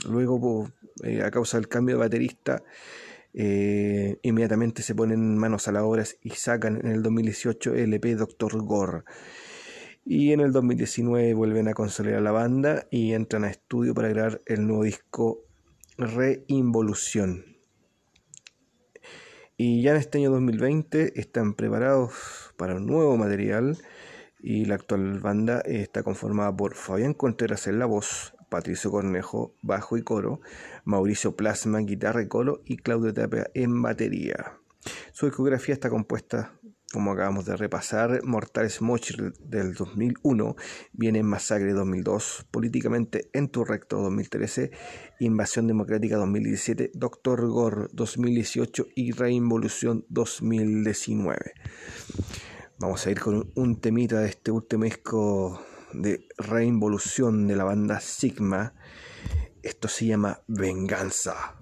luego, 0.08 0.72
eh, 1.04 1.22
a 1.22 1.30
causa 1.30 1.56
del 1.56 1.68
cambio 1.68 1.96
de 1.96 2.00
baterista, 2.00 2.64
inmediatamente 3.34 4.82
se 4.82 4.94
ponen 4.94 5.38
manos 5.38 5.66
a 5.66 5.72
las 5.72 5.84
obras 5.84 6.18
y 6.20 6.30
sacan 6.30 6.80
en 6.84 6.92
el 6.92 7.02
2018 7.02 7.74
el 7.76 7.94
EP 7.94 8.04
Doctor 8.16 8.62
Gore 8.62 9.04
y 10.14 10.34
en 10.34 10.40
el 10.40 10.52
2019 10.52 11.32
vuelven 11.32 11.68
a 11.68 11.72
consolidar 11.72 12.20
la 12.20 12.32
banda 12.32 12.86
y 12.90 13.14
entran 13.14 13.44
a 13.44 13.50
estudio 13.50 13.94
para 13.94 14.08
grabar 14.08 14.42
el 14.44 14.66
nuevo 14.66 14.84
disco 14.84 15.46
Reinvolución. 15.96 17.46
Y 19.56 19.80
ya 19.80 19.92
en 19.92 19.96
este 19.96 20.18
año 20.18 20.30
2020 20.32 21.18
están 21.18 21.54
preparados 21.54 22.52
para 22.58 22.74
un 22.74 22.84
nuevo 22.84 23.16
material 23.16 23.78
y 24.38 24.66
la 24.66 24.74
actual 24.74 25.18
banda 25.20 25.62
está 25.62 26.02
conformada 26.02 26.54
por 26.54 26.74
Fabián 26.74 27.14
Contreras 27.14 27.66
en 27.66 27.78
la 27.78 27.86
voz, 27.86 28.34
Patricio 28.50 28.90
Cornejo, 28.90 29.54
bajo 29.62 29.96
y 29.96 30.02
coro, 30.02 30.42
Mauricio 30.84 31.36
Plasma, 31.36 31.78
guitarra 31.78 32.20
y 32.20 32.28
coro 32.28 32.60
y 32.66 32.76
Claudio 32.76 33.14
Tapia 33.14 33.46
en 33.54 33.80
batería. 33.80 34.58
Su 35.12 35.24
discografía 35.24 35.72
está 35.72 35.88
compuesta 35.88 36.52
como 36.92 37.12
acabamos 37.12 37.46
de 37.46 37.56
repasar, 37.56 38.22
Mortales 38.24 38.82
Mochir 38.82 39.32
del 39.40 39.74
2001, 39.74 40.56
viene 40.92 41.22
Masacre 41.22 41.72
2002, 41.72 42.46
Políticamente 42.50 43.30
en 43.32 43.48
tu 43.48 43.64
recto 43.64 44.00
2013, 44.02 44.70
Invasión 45.20 45.66
Democrática 45.66 46.16
2017, 46.16 46.90
Doctor 46.94 47.48
Gore 47.48 47.88
2018 47.92 48.88
y 48.94 49.12
Reinvolución 49.12 50.04
2019. 50.10 51.54
Vamos 52.78 53.06
a 53.06 53.10
ir 53.10 53.20
con 53.20 53.50
un 53.54 53.80
temita 53.80 54.20
de 54.20 54.28
este 54.28 54.50
último 54.50 54.84
disco 54.84 55.62
de 55.94 56.26
reinvolución 56.36 57.46
de 57.46 57.56
la 57.56 57.64
banda 57.64 58.00
Sigma. 58.00 58.74
Esto 59.62 59.88
se 59.88 60.06
llama 60.06 60.40
Venganza. 60.46 61.56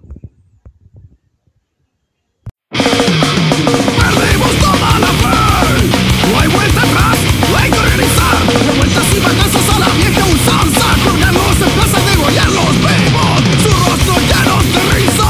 No 5.77 6.39
hay 6.39 6.47
vuelta 6.47 6.81
atrás, 6.81 7.17
no 7.49 7.57
hay 7.57 7.71
que 7.71 7.79
organizar, 7.79 8.37
revueltas 8.67 9.05
y 9.15 9.19
venganzas 9.19 9.75
a 9.75 9.79
la 9.79 9.89
vieja 9.89 10.25
usanza, 10.25 10.85
colgarlos 11.03 11.57
en 11.61 11.69
plaza 11.71 11.99
de 11.99 12.15
los 12.17 12.75
vivos, 12.85 13.37
su 13.63 13.69
rostro 13.69 14.15
lleno 14.29 14.57
de 14.73 14.81
risa, 14.95 15.29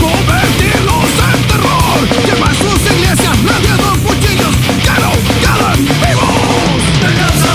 convertirlos 0.00 1.08
en 1.32 1.40
terror, 1.48 1.98
quemar 2.26 2.54
sus 2.54 2.80
iglesias, 2.92 3.36
radiando 3.44 3.90
cuchillos 4.04 4.54
que 4.84 4.94
no 5.02 5.12
quedan 5.40 5.78
vivos. 6.04 6.80
Venganza, 7.02 7.54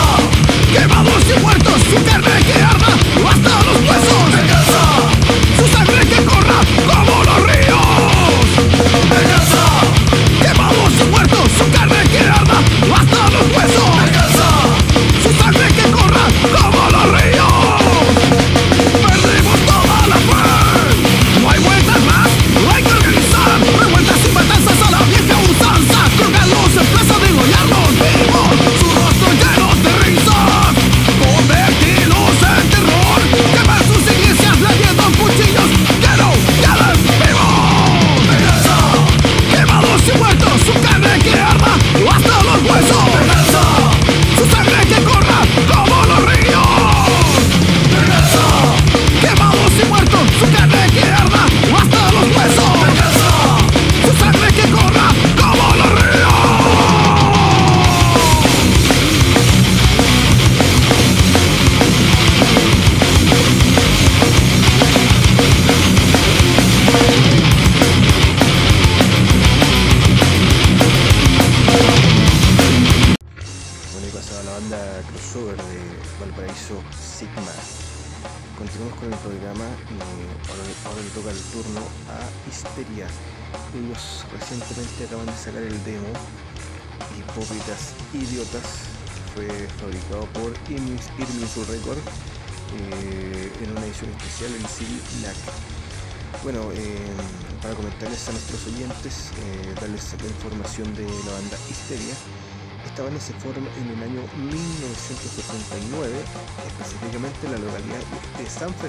quemados 0.73 1.23
y 1.35 1.39
muertos, 1.39 1.81
su 1.89 2.03
carne 2.03 2.43
que 2.45 2.63
arda 2.63 2.80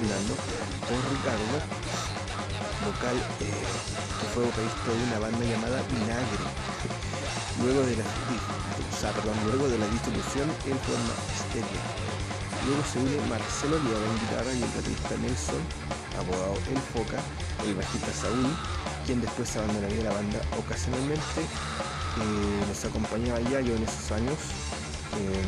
Fernando, 0.03 0.35
por 0.83 0.99
Ricardo, 1.15 1.55
vocal 2.83 3.15
eh, 3.39 3.55
que 3.55 4.25
fue 4.35 4.43
vocalista 4.43 4.91
de 4.91 4.99
una 4.99 5.19
banda 5.19 5.43
llamada 5.47 5.79
Vinagre. 5.87 6.43
Luego 7.63 7.87
de 7.87 7.95
la, 7.95 8.03
o 8.03 8.95
sea, 8.99 9.15
distribución, 9.15 10.51
él 10.67 10.75
forma 10.83 11.15
Histeria. 11.31 11.83
Luego 12.67 12.83
se 12.83 12.99
une 12.99 13.15
Marcelo 13.31 13.79
Liaga 13.79 14.03
en 14.03 14.19
guitarra 14.27 14.51
y 14.51 14.63
el 14.63 14.71
baterista 14.75 15.15
Nelson, 15.23 15.63
apodado 16.19 16.59
El 16.67 16.81
Foca, 16.91 17.23
el 17.63 17.75
bajista 17.75 18.11
Saúl, 18.11 18.51
quien 19.05 19.21
después 19.21 19.55
abandonaría 19.55 20.03
la 20.03 20.11
banda 20.19 20.39
ocasionalmente. 20.59 21.39
eh, 21.47 22.65
nos 22.67 22.83
acompañaba 22.83 23.39
Yayo 23.39 23.75
en 23.75 23.83
esos 23.83 24.11
años. 24.11 24.82
Eh, 25.17 25.43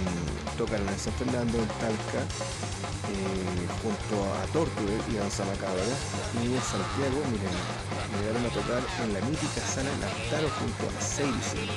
tocaron 0.58 0.88
en 0.88 1.00
San 1.00 1.14
Fernando, 1.14 1.58
en 1.58 1.68
Talca, 1.82 2.22
eh, 2.22 3.68
junto 3.82 4.16
a 4.34 4.46
Torture 4.54 4.98
y 5.10 5.16
Danza 5.16 5.44
Macabra. 5.46 5.82
Y 6.42 6.54
en 6.54 6.62
Santiago, 6.62 7.18
miren, 7.32 7.56
llegaron 8.20 8.46
a 8.46 8.50
tocar 8.54 8.84
en 9.04 9.14
la 9.14 9.22
mítica 9.26 9.62
sala 9.66 9.90
Lautaro 10.02 10.50
junto 10.60 10.84
a 10.90 10.92
Seilson, 11.02 11.68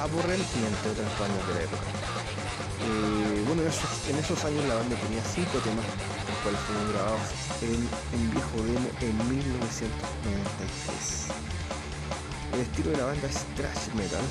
Aborrel 0.00 0.40
y 0.40 0.64
entre 0.66 0.90
otras 0.90 1.18
bandas 1.18 1.46
de 1.48 1.54
la 1.54 1.62
época. 1.62 1.88
Eh, 2.82 3.44
bueno, 3.46 3.62
en 3.62 3.68
esos, 3.68 3.86
en 4.08 4.16
años 4.46 4.64
la 4.66 4.74
banda 4.74 4.96
tenía 4.96 5.22
cinco 5.22 5.58
temas, 5.62 5.86
los 5.86 6.36
cuales 6.42 6.60
fueron 6.66 6.92
grabados 6.92 7.22
en 7.62 7.88
un 8.18 8.30
viejo 8.30 8.56
demo 8.66 8.90
en 9.00 9.16
1993. 9.30 11.30
El 12.52 12.60
estilo 12.60 12.90
de 12.90 12.96
la 12.96 13.04
banda 13.06 13.28
es 13.28 13.44
thrash 13.54 13.94
metal, 13.94 14.24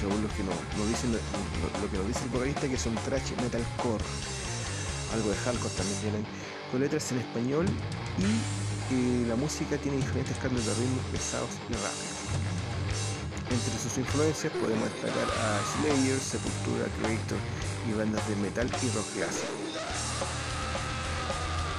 según 0.00 0.22
lo 0.22 0.28
que 0.28 0.42
nos, 0.44 0.88
dicen, 0.88 1.12
lo, 1.12 1.90
que 1.90 1.96
nos 1.96 2.06
dice 2.06 2.24
el 2.24 2.30
vocalista 2.30 2.68
que 2.68 2.74
es 2.74 2.86
un 2.86 2.94
thrash 2.96 3.32
metalcore, 3.42 4.04
algo 5.14 5.30
de 5.30 5.36
hardcore 5.36 5.74
también 5.74 6.00
tienen, 6.00 6.26
con 6.70 6.80
letras 6.80 7.12
en 7.12 7.18
español 7.18 7.66
y 8.90 9.26
la 9.26 9.36
música 9.36 9.76
tiene 9.78 9.98
diferentes 9.98 10.36
cambios 10.38 10.64
de 10.66 10.74
ritmos 10.74 11.04
pesados 11.12 11.50
y 11.68 11.72
rápidos. 11.74 12.16
Entre 13.50 13.78
sus 13.78 13.98
influencias 13.98 14.52
podemos 14.54 14.84
destacar 14.90 15.28
a 15.30 15.60
Slayer, 15.78 16.18
Sepultura, 16.18 16.86
Creator 16.98 17.38
y 17.88 17.92
bandas 17.92 18.28
de 18.28 18.36
metal 18.36 18.66
y 18.66 18.88
rock 18.90 19.06
clásico. 19.14 19.54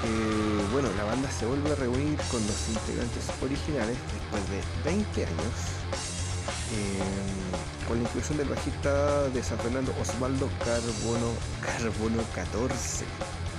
Eh, 0.06 0.68
bueno, 0.72 0.90
la 0.96 1.04
banda 1.04 1.30
se 1.32 1.46
vuelve 1.46 1.72
a 1.72 1.76
reunir 1.76 2.18
con 2.32 2.40
los 2.46 2.70
integrantes 2.70 3.26
originales 3.42 3.98
después 4.14 4.44
de 4.50 4.62
20 4.86 5.26
años, 5.26 5.54
eh, 6.74 7.88
con 7.88 7.98
la 7.98 8.04
inclusión 8.04 8.38
del 8.38 8.50
bajista 8.50 9.30
de 9.30 9.42
San 9.42 9.58
Fernando 9.60 9.94
Osvaldo 10.02 10.50
Carbono, 10.60 11.32
Carbono 11.62 12.22
14, 12.36 13.06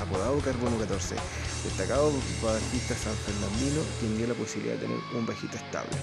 apodado 0.03 0.38
Carbono 0.40 0.77
14, 0.77 1.16
destacado 1.64 2.12
bajista 2.42 2.94
san 2.94 3.16
fernandino, 3.25 3.81
quien 4.01 4.18
dio 4.18 4.27
la 4.29 4.35
posibilidad 4.35 4.75
de 4.75 4.83
tener 4.83 4.99
un 5.16 5.27
bajista 5.27 5.57
estable. 5.57 5.97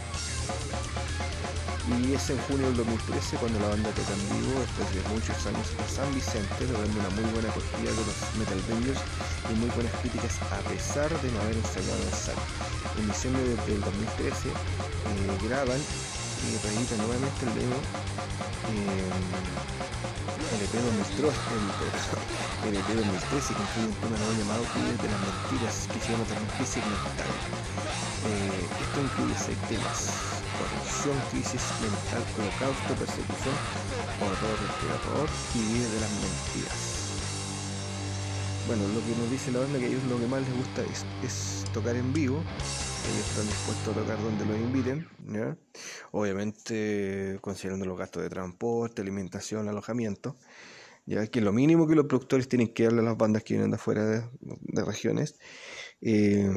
Y 1.85 2.13
es 2.13 2.29
en 2.31 2.39
junio 2.49 2.65
del 2.65 2.77
2013 2.77 3.37
cuando 3.37 3.59
la 3.59 3.69
banda 3.69 3.89
toca 3.91 4.13
en 4.17 4.41
vivo 4.41 4.59
después 4.59 4.89
de 4.89 5.01
muchos 5.13 5.37
años 5.45 5.69
en 5.77 5.85
San 5.85 6.09
Vicente, 6.15 6.65
logrando 6.65 6.99
una 6.99 7.09
muy 7.13 7.29
buena 7.29 7.49
acogida 7.49 7.93
de 7.93 8.05
los 8.09 8.17
Metal 8.41 8.61
Bangers 8.65 9.01
y 9.51 9.53
muy 9.61 9.69
buenas 9.77 9.93
críticas 10.01 10.33
a 10.49 10.57
pesar 10.65 11.13
de 11.21 11.31
no 11.31 11.41
haber 11.41 11.57
ensayado 11.57 12.01
en 12.01 12.17
sala. 12.17 12.41
En 12.97 13.05
diciembre 13.05 13.43
del 13.69 13.81
2013 13.85 14.49
eh, 14.49 14.53
graban 15.45 15.77
y 16.45 16.57
reeditan 16.61 16.97
nuevamente 17.01 17.41
el 17.45 17.53
demo 17.55 17.77
eh, 18.69 19.09
el 20.55 20.61
EP 20.61 20.73
2013, 20.77 21.25
el, 21.25 22.69
el 22.69 22.75
EP 22.77 22.89
2013 22.95 23.53
que 23.53 23.61
incluye 23.61 23.87
un 23.89 23.97
tema 23.99 24.17
nuevo 24.17 24.33
llamado 24.37 24.63
Clubes 24.73 25.01
de 25.01 25.09
las 25.09 25.21
Mentiras 25.25 25.75
que 25.89 25.99
se 25.99 26.11
llama 26.13 26.25
también 26.25 26.49
Crisis 26.55 26.83
Mental. 26.85 27.31
Eh, 28.29 28.61
esto 28.81 28.97
incluye 29.01 29.35
seis 29.37 29.57
temas 29.67 30.35
corrupción, 30.55 31.17
crisis 31.31 31.63
mental, 31.81 32.23
holocausto, 32.37 32.95
persecución, 32.95 33.55
horror, 34.21 34.59
terror 34.79 35.29
y 35.53 35.59
vida 35.59 35.89
de 35.89 35.99
las 35.99 36.11
mentiras. 36.11 36.94
Bueno, 38.67 38.81
lo 38.87 38.99
que 38.99 39.21
nos 39.21 39.29
dice 39.29 39.51
la 39.51 39.59
banda 39.59 39.77
que 39.77 39.85
a 39.85 39.87
ellos 39.89 40.03
lo 40.05 40.19
que 40.19 40.25
más 40.25 40.41
les 40.41 40.57
gusta 40.57 40.81
es, 41.23 41.65
tocar 41.71 41.95
en 41.95 42.11
vivo. 42.13 42.37
Ellos 42.37 43.29
están 43.29 43.45
dispuestos 43.45 43.95
a 43.95 43.99
tocar 43.99 44.23
donde 44.23 44.43
los 44.43 44.57
inviten, 44.57 45.07
¿ya? 45.27 45.55
Obviamente 46.11 47.37
considerando 47.41 47.85
los 47.85 47.95
gastos 47.95 48.23
de 48.23 48.29
transporte, 48.29 49.03
alimentación, 49.03 49.69
alojamiento. 49.69 50.35
Ya 51.05 51.27
que 51.27 51.41
lo 51.41 51.53
mínimo 51.53 51.87
que 51.87 51.93
los 51.93 52.07
productores 52.07 52.49
tienen 52.49 52.73
que 52.73 52.85
darle 52.85 53.01
a 53.01 53.03
las 53.03 53.17
bandas 53.17 53.43
que 53.43 53.53
vienen 53.53 53.69
de 53.69 53.75
afuera 53.75 54.03
de, 54.03 54.23
de 54.39 54.83
regiones. 54.83 55.35
Eh, 56.01 56.49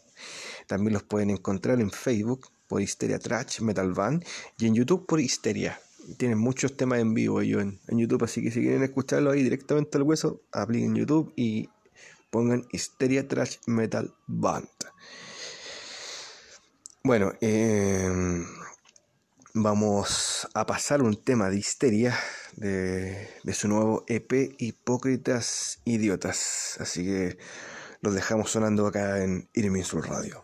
También 0.67 0.93
los 0.93 1.03
pueden 1.03 1.29
encontrar 1.29 1.81
en 1.81 1.91
Facebook 1.91 2.47
por 2.67 2.81
Histeria 2.81 3.19
Trash 3.19 3.61
Metal 3.61 3.93
Band 3.93 4.25
y 4.57 4.65
en 4.67 4.73
YouTube 4.75 5.05
por 5.05 5.19
Histeria. 5.19 5.79
Tienen 6.17 6.37
muchos 6.37 6.77
temas 6.77 6.99
en 6.99 7.13
vivo 7.13 7.41
ellos 7.41 7.63
en, 7.63 7.79
en, 7.87 7.97
YouTube, 7.97 8.23
así 8.23 8.41
que 8.43 8.51
si 8.51 8.61
quieren 8.61 8.83
escucharlo 8.83 9.31
ahí 9.31 9.43
directamente 9.43 9.97
al 9.97 10.03
hueso, 10.03 10.41
apliquen 10.51 10.95
YouTube 10.95 11.33
y 11.35 11.69
pongan 12.29 12.65
Histeria 12.71 13.27
Trash 13.27 13.57
Metal 13.65 14.13
Band. 14.27 14.69
Bueno, 17.05 17.33
eh, 17.39 18.11
vamos 19.55 20.47
a 20.53 20.65
pasar 20.65 21.01
un 21.01 21.15
tema 21.15 21.49
de 21.49 21.57
histeria 21.57 22.19
de, 22.57 23.29
su 23.53 23.69
nuevo 23.69 24.03
EP 24.07 24.53
Hipócritas 24.59 25.79
Idiotas. 25.85 26.75
Así 26.79 27.05
que 27.05 27.37
los 28.01 28.13
dejamos 28.13 28.51
sonando 28.51 28.85
acá 28.85 29.23
en 29.23 29.49
Irminsul 29.53 30.03
Radio. 30.03 30.43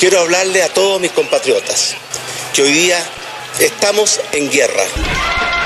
Quiero 0.00 0.20
hablarle 0.20 0.62
a 0.62 0.72
todos 0.72 1.00
mis 1.00 1.10
compatriotas 1.10 1.96
que 2.54 2.62
hoy 2.62 2.72
día 2.72 2.98
estamos 3.60 4.20
en 4.32 4.48
guerra. 4.50 5.57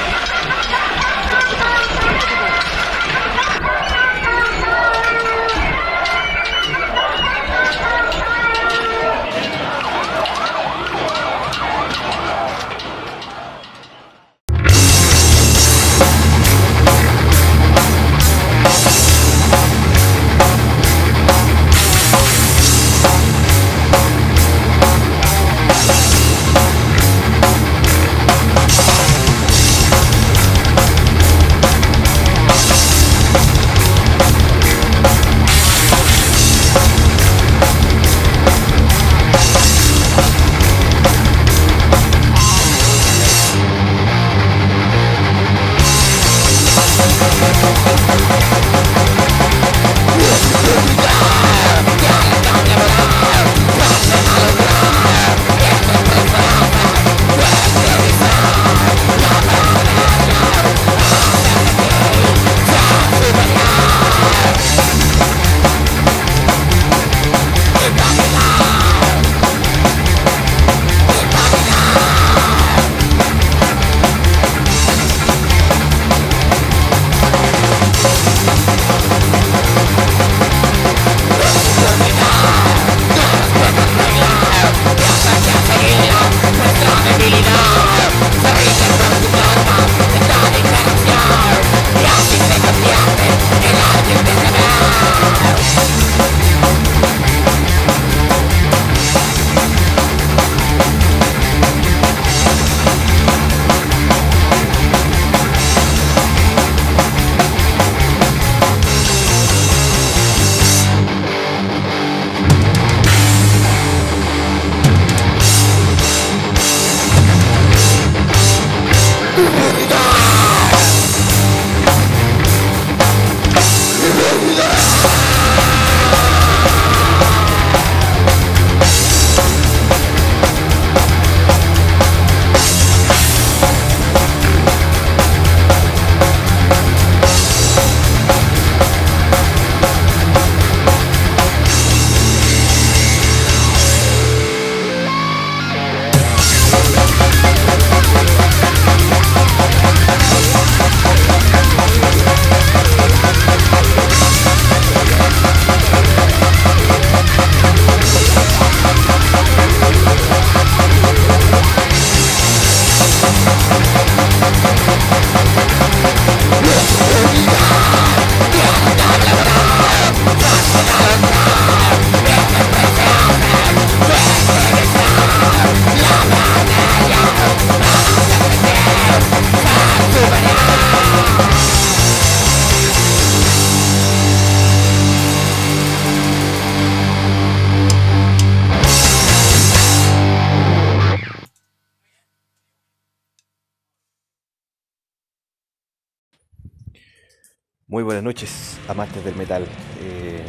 Buenas 198.12 198.25
noches, 198.25 198.77
amantes 198.88 199.25
del 199.25 199.35
metal. 199.37 199.64
Eh, 200.03 200.42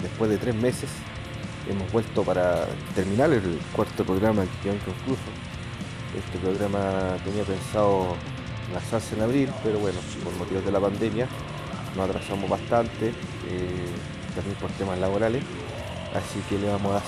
después 0.00 0.30
de 0.30 0.38
tres 0.38 0.54
meses 0.54 0.88
hemos 1.68 1.92
vuelto 1.92 2.22
para 2.22 2.64
terminar 2.94 3.30
el 3.30 3.60
cuarto 3.76 4.04
programa 4.04 4.44
que 4.44 4.62
quedó 4.62 4.74
inconcluso. 4.74 5.28
Este 6.16 6.38
programa 6.38 7.18
tenía 7.26 7.44
pensado 7.44 8.16
lanzarse 8.72 9.16
en 9.16 9.20
abril, 9.20 9.50
pero 9.62 9.78
bueno, 9.80 9.98
por 10.24 10.32
motivos 10.36 10.64
de 10.64 10.72
la 10.72 10.80
pandemia 10.80 11.28
nos 11.94 12.08
atrasamos 12.08 12.48
bastante, 12.48 13.08
eh, 13.08 13.88
también 14.34 14.56
por 14.58 14.70
temas 14.70 14.98
laborales. 14.98 15.42
Así 16.14 16.40
que 16.48 16.58
le 16.58 16.70
vamos 16.70 17.02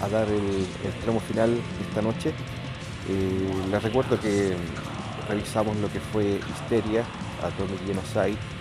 a, 0.00 0.08
dar 0.08 0.28
el, 0.28 0.64
tramo 1.02 1.18
final 1.18 1.58
esta 1.88 2.02
noche. 2.02 2.32
Eh, 3.08 3.50
les 3.68 3.82
recuerdo 3.82 4.20
que 4.20 4.54
revisamos 5.28 5.76
lo 5.78 5.90
que 5.90 5.98
fue 5.98 6.38
Histeria, 6.54 7.02
Atomic 7.42 7.84
Genocide 7.84 8.57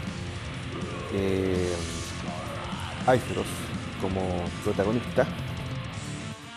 eh, 1.13 1.73
como 4.01 4.21
protagonista. 4.63 5.25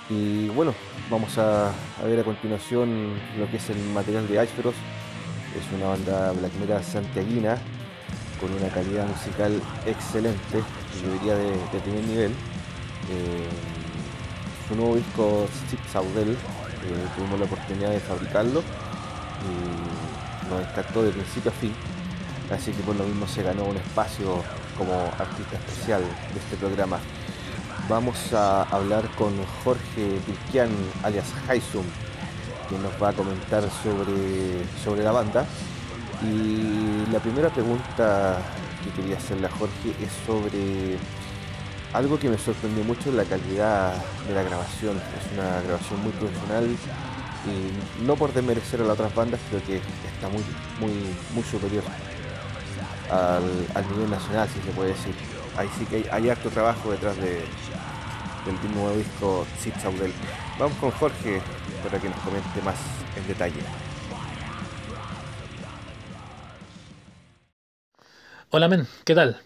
Y 0.08 0.48
bueno, 0.48 0.74
vamos 1.10 1.38
a, 1.38 1.72
ver 2.04 2.20
a 2.20 2.24
continuación 2.24 3.14
lo 3.38 3.48
que 3.50 3.58
es 3.58 3.70
el 3.70 3.78
material 3.94 4.26
de 4.26 4.40
Aisferos 4.40 4.74
Es 5.56 5.72
una 5.76 5.90
banda 5.90 6.32
black 6.32 6.52
metal 6.60 6.82
santiaguina 6.82 7.56
con 8.40 8.52
una 8.52 8.68
calidad 8.70 9.06
musical 9.06 9.60
excelente, 9.86 10.62
yo 11.02 11.12
diría 11.12 11.34
de, 11.36 11.80
primer 11.82 12.04
nivel. 12.04 12.32
Eh, 13.10 13.48
su 14.66 14.74
nuevo 14.74 14.96
disco 14.96 15.46
Chip 15.68 15.80
Saudel, 15.92 16.30
eh, 16.30 16.36
tuvimos 17.14 17.38
la 17.38 17.44
oportunidad 17.44 17.90
de 17.90 18.00
fabricarlo 18.00 18.62
y 19.44 20.48
nos 20.48 20.66
encantó 20.68 21.02
de 21.02 21.10
principio 21.10 21.50
a 21.50 21.54
fin. 21.54 21.74
Así 22.50 22.72
que 22.72 22.82
por 22.82 22.96
lo 22.96 23.04
mismo 23.04 23.28
se 23.28 23.42
ganó 23.42 23.64
un 23.64 23.76
espacio 23.76 24.42
como 24.76 24.92
artista 25.18 25.56
especial 25.56 26.02
de 26.02 26.40
este 26.40 26.56
programa. 26.56 26.98
Vamos 27.88 28.32
a 28.32 28.62
hablar 28.64 29.08
con 29.16 29.32
Jorge 29.62 30.20
Pirquian, 30.26 30.70
alias 31.04 31.26
Haisum, 31.48 31.84
que 32.68 32.76
nos 32.78 32.92
va 33.00 33.10
a 33.10 33.12
comentar 33.12 33.62
sobre, 33.82 34.64
sobre 34.82 35.04
la 35.04 35.12
banda 35.12 35.44
y 36.22 37.10
la 37.12 37.20
primera 37.20 37.50
pregunta 37.50 38.38
que 38.82 38.90
quería 39.00 39.16
hacerle 39.16 39.46
a 39.46 39.50
Jorge 39.50 39.90
es 40.02 40.10
sobre 40.26 40.98
algo 41.92 42.18
que 42.18 42.28
me 42.28 42.38
sorprendió 42.38 42.84
mucho, 42.84 43.12
la 43.12 43.24
calidad 43.24 43.94
de 44.26 44.34
la 44.34 44.42
grabación. 44.42 44.96
Es 44.96 45.32
una 45.32 45.62
grabación 45.62 46.02
muy 46.02 46.12
profesional 46.12 46.68
y 47.46 48.04
no 48.04 48.16
por 48.16 48.32
desmerecer 48.32 48.80
a 48.80 48.84
las 48.84 48.94
otras 48.94 49.14
bandas, 49.14 49.40
pero 49.50 49.64
que 49.64 49.76
está 49.76 50.28
muy, 50.28 50.42
muy 51.34 51.44
superior 51.44 51.84
al, 53.10 53.88
nivel 53.90 54.10
nacional, 54.10 54.48
si 54.48 54.60
se 54.60 54.70
puede 54.72 54.90
decir. 54.90 55.14
Ahí 55.56 55.68
sí 55.78 55.84
que 55.86 56.08
hay, 56.10 56.28
harto 56.28 56.48
trabajo 56.50 56.90
detrás 56.92 57.16
de, 57.16 57.42
del 58.46 58.74
nuevo 58.74 58.96
disco 58.96 59.46
Sid 59.58 59.74
Saudel. 59.82 60.12
Vamos 60.58 60.76
con 60.78 60.90
Jorge 60.92 61.40
para 61.82 62.00
que 62.00 62.08
nos 62.08 62.18
comente 62.20 62.62
más 62.62 62.76
en 63.16 63.26
detalle. 63.26 63.60
Hola 68.50 68.68
men, 68.68 68.86
¿qué 69.04 69.14
tal? 69.14 69.40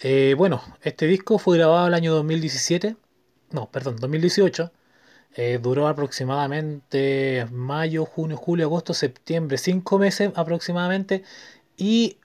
Eh, 0.00 0.34
bueno, 0.36 0.62
este 0.82 1.06
disco 1.06 1.38
fue 1.38 1.56
grabado 1.56 1.86
el 1.86 1.94
año 1.94 2.12
2017, 2.14 2.96
no, 3.52 3.70
perdón, 3.70 3.96
2018. 3.96 4.72
Eh, 5.38 5.58
duró 5.62 5.86
aproximadamente 5.86 7.46
mayo, 7.50 8.06
junio, 8.06 8.36
julio, 8.38 8.66
agosto, 8.66 8.94
septiembre, 8.94 9.58
cinco 9.58 9.98
meses 9.98 10.32
aproximadamente. 10.34 11.24
Y 11.76 12.18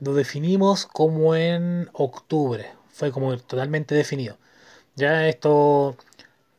lo 0.00 0.14
definimos 0.14 0.86
como 0.86 1.34
en 1.34 1.88
octubre. 1.92 2.66
Fue 2.90 3.10
como 3.12 3.36
totalmente 3.38 3.94
definido. 3.94 4.38
Ya 4.96 5.28
esto 5.28 5.96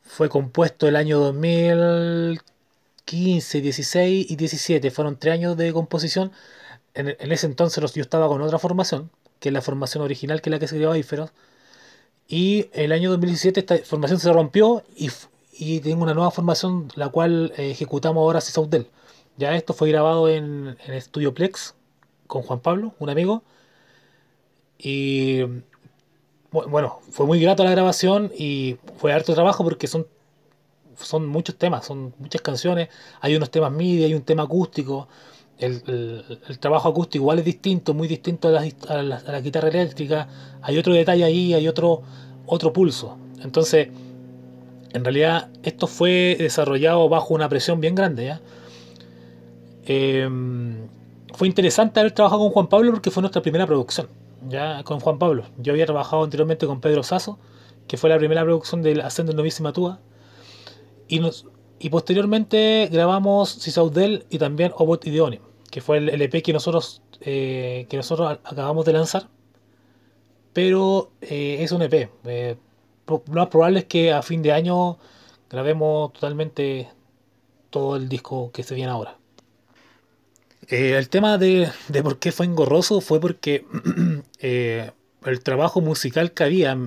fue 0.03 0.29
compuesto 0.29 0.87
el 0.87 0.95
año 0.95 1.19
2015, 1.19 3.61
16 3.61 4.31
y 4.31 4.35
17. 4.35 4.91
Fueron 4.91 5.17
tres 5.17 5.33
años 5.33 5.57
de 5.57 5.73
composición 5.73 6.31
en, 6.93 7.31
ese 7.31 7.47
entonces 7.47 7.93
yo 7.93 8.01
estaba 8.01 8.27
con 8.27 8.41
otra 8.41 8.59
formación, 8.59 9.11
que 9.39 9.49
es 9.49 9.53
la 9.53 9.61
formación 9.61 10.03
original 10.03 10.41
que 10.41 10.49
es 10.49 10.51
la 10.51 10.59
que 10.59 10.67
se 10.67 10.75
creó 10.75 10.95
Iferos. 10.95 11.31
Y 12.27 12.69
el 12.73 12.91
año 12.91 13.09
2017 13.11 13.59
esta 13.59 13.77
formación 13.79 14.19
se 14.19 14.31
rompió 14.31 14.83
y, 14.95 15.09
y 15.53 15.79
tengo 15.81 16.03
una 16.03 16.13
nueva 16.13 16.31
formación, 16.31 16.89
la 16.95 17.09
cual 17.09 17.53
eh, 17.57 17.71
ejecutamos 17.71 18.21
ahora 18.21 18.41
Cisaudel. 18.41 18.87
Ya 19.37 19.55
esto 19.55 19.73
fue 19.73 19.89
grabado 19.89 20.29
en, 20.29 20.77
en 20.85 20.93
Estudio 20.93 21.33
Plex 21.33 21.75
con 22.31 22.43
Juan 22.43 22.61
Pablo, 22.61 22.93
un 22.99 23.09
amigo. 23.09 23.43
Y 24.79 25.41
bueno, 26.51 26.99
fue 27.11 27.25
muy 27.25 27.39
grato 27.39 27.63
la 27.63 27.71
grabación 27.71 28.31
y 28.37 28.77
fue 28.97 29.13
harto 29.13 29.33
trabajo 29.33 29.63
porque 29.63 29.87
son, 29.87 30.07
son 30.95 31.27
muchos 31.27 31.57
temas, 31.57 31.85
son 31.85 32.13
muchas 32.19 32.41
canciones. 32.41 32.89
Hay 33.19 33.35
unos 33.35 33.51
temas 33.51 33.71
MIDI, 33.71 34.05
hay 34.05 34.13
un 34.15 34.23
tema 34.23 34.43
acústico 34.43 35.07
el, 35.61 36.59
trabajo 36.59 36.89
acústico 36.89 37.23
igual 37.23 37.39
es 37.39 37.45
distinto, 37.45 37.93
muy 37.93 38.07
distinto 38.07 38.47
a 38.47 38.51
la, 38.51 39.41
guitarra 39.41 39.69
eléctrica. 39.69 40.27
Hay 40.61 40.77
otro 40.77 40.93
detalle 40.93 41.23
ahí, 41.23 41.53
hay 41.53 41.67
otro, 41.67 42.01
otro 42.47 42.73
pulso. 42.73 43.17
Entonces, 43.43 43.89
en 44.93 45.03
realidad, 45.03 45.49
esto 45.63 45.87
fue 45.87 46.35
desarrollado 46.39 47.07
bajo 47.09 47.33
una 47.33 47.47
presión 47.47 47.79
bien 47.79 47.95
grande. 47.95 48.39
Em, 49.85 50.87
fue 51.41 51.47
interesante 51.47 51.99
haber 51.99 52.11
trabajado 52.11 52.39
con 52.43 52.51
Juan 52.51 52.67
Pablo 52.67 52.91
porque 52.91 53.09
fue 53.09 53.21
nuestra 53.21 53.41
primera 53.41 53.65
producción. 53.65 54.07
Ya 54.47 54.83
con 54.83 54.99
Juan 54.99 55.17
Pablo. 55.17 55.45
Yo 55.57 55.73
había 55.73 55.87
trabajado 55.87 56.23
anteriormente 56.23 56.67
con 56.67 56.81
Pedro 56.81 57.01
Sasso, 57.01 57.39
que 57.87 57.97
fue 57.97 58.11
la 58.11 58.19
primera 58.19 58.43
producción 58.43 58.83
del 58.83 59.01
Ascendo 59.01 59.33
Novísima 59.33 59.73
Túa. 59.73 59.99
Y, 61.07 61.89
posteriormente 61.89 62.89
grabamos 62.91 63.57
Cisaudel 63.59 64.27
y 64.29 64.37
también 64.37 64.71
Obot 64.75 65.03
Ideonim 65.07 65.41
que 65.71 65.81
fue 65.81 65.97
el 65.97 66.09
LP 66.09 66.43
que 66.43 66.53
nosotros, 66.53 67.01
eh, 67.21 67.87
que 67.89 67.97
nosotros 67.97 68.37
acabamos 68.43 68.85
de 68.85 68.93
lanzar. 68.93 69.27
Pero 70.53 71.09
eh, 71.21 71.57
es 71.61 71.71
un 71.71 71.81
EP. 71.81 72.11
Eh, 72.23 72.55
lo 73.07 73.23
más 73.29 73.47
probable 73.47 73.79
es 73.79 73.85
que 73.85 74.13
a 74.13 74.21
fin 74.21 74.43
de 74.43 74.51
año 74.51 74.99
grabemos 75.49 76.13
totalmente 76.13 76.91
todo 77.71 77.95
el 77.95 78.09
disco 78.09 78.51
que 78.51 78.61
se 78.61 78.75
viene 78.75 78.91
ahora. 78.91 79.17
El 80.71 81.09
tema 81.09 81.37
de, 81.37 81.69
de, 81.89 82.03
por 82.03 82.19
qué 82.19 82.31
fue 82.31 82.45
engorroso 82.45 83.01
fue 83.01 83.19
porque 83.19 83.65
el 84.39 85.43
trabajo 85.43 85.81
musical 85.81 86.31
que 86.31 86.43
había 86.43 86.77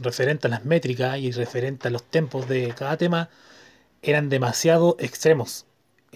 referente 0.00 0.46
a 0.46 0.50
las 0.50 0.64
métricas 0.64 1.18
y 1.18 1.32
referente 1.32 1.88
a 1.88 1.90
los 1.90 2.02
tempos 2.02 2.48
de 2.48 2.74
cada 2.76 2.96
tema 2.96 3.30
eran 4.02 4.28
demasiado 4.28 4.96
extremos 4.98 5.66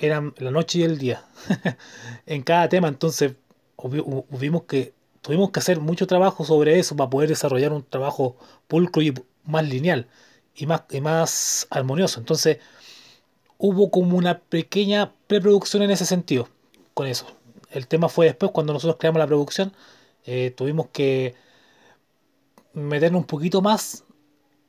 eran 0.01 0.35
la 0.39 0.51
noche 0.51 0.81
y 0.81 0.83
el 0.83 0.99
día 0.99 1.25
en 2.27 2.43
cada 2.43 2.69
tema. 2.69 2.89
Entonces, 2.89 3.35
tuvimos 3.77 4.63
que 4.65 4.93
hacer 5.55 5.81
mucho 5.81 6.07
trabajo 6.07 6.45
sobre 6.45 6.79
eso 6.79 6.97
para 6.97 7.11
poder 7.11 7.29
desarrollar 7.29 7.73
un 7.73 7.85
trabajo 7.85 8.37
pulcro 8.67 9.03
y 9.03 9.15
más 9.45 9.69
lineal 9.69 10.07
y 10.55 10.67
más, 10.67 10.83
y 10.91 11.01
más 11.01 11.67
armonioso. 11.71 12.21
Entonces, 12.21 12.59
hubo 13.59 13.91
como 13.91 14.17
una 14.17 14.39
pequeña 14.41 15.13
preproducción 15.27 15.83
en 15.83 15.91
ese 15.91 16.07
sentido 16.07 16.49
con 16.95 17.07
eso. 17.07 17.27
El 17.71 17.87
tema 17.89 18.09
fue 18.09 18.27
después, 18.27 18.53
cuando 18.53 18.73
nosotros 18.73 18.99
creamos 18.99 19.19
la 19.21 19.27
producción, 19.27 19.73
eh, 20.25 20.53
tuvimos 20.57 20.89
que 20.93 21.35
meternos 22.73 23.21
un 23.21 23.27
poquito 23.27 23.63
más 23.63 24.05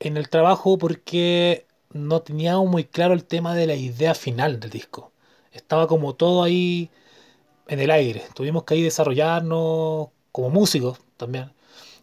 en 0.00 0.16
el 0.16 0.28
trabajo 0.28 0.78
porque 0.78 1.66
no 1.92 2.22
teníamos 2.22 2.68
muy 2.68 2.84
claro 2.84 3.14
el 3.14 3.24
tema 3.24 3.54
de 3.54 3.66
la 3.66 3.74
idea 3.74 4.14
final 4.14 4.60
del 4.60 4.70
disco 4.70 5.12
estaba 5.52 5.86
como 5.86 6.14
todo 6.14 6.42
ahí 6.42 6.90
en 7.68 7.80
el 7.80 7.90
aire. 7.90 8.24
Tuvimos 8.34 8.64
que 8.64 8.74
ahí 8.74 8.82
desarrollarnos 8.82 10.08
como 10.32 10.50
músicos 10.50 11.00
también 11.16 11.52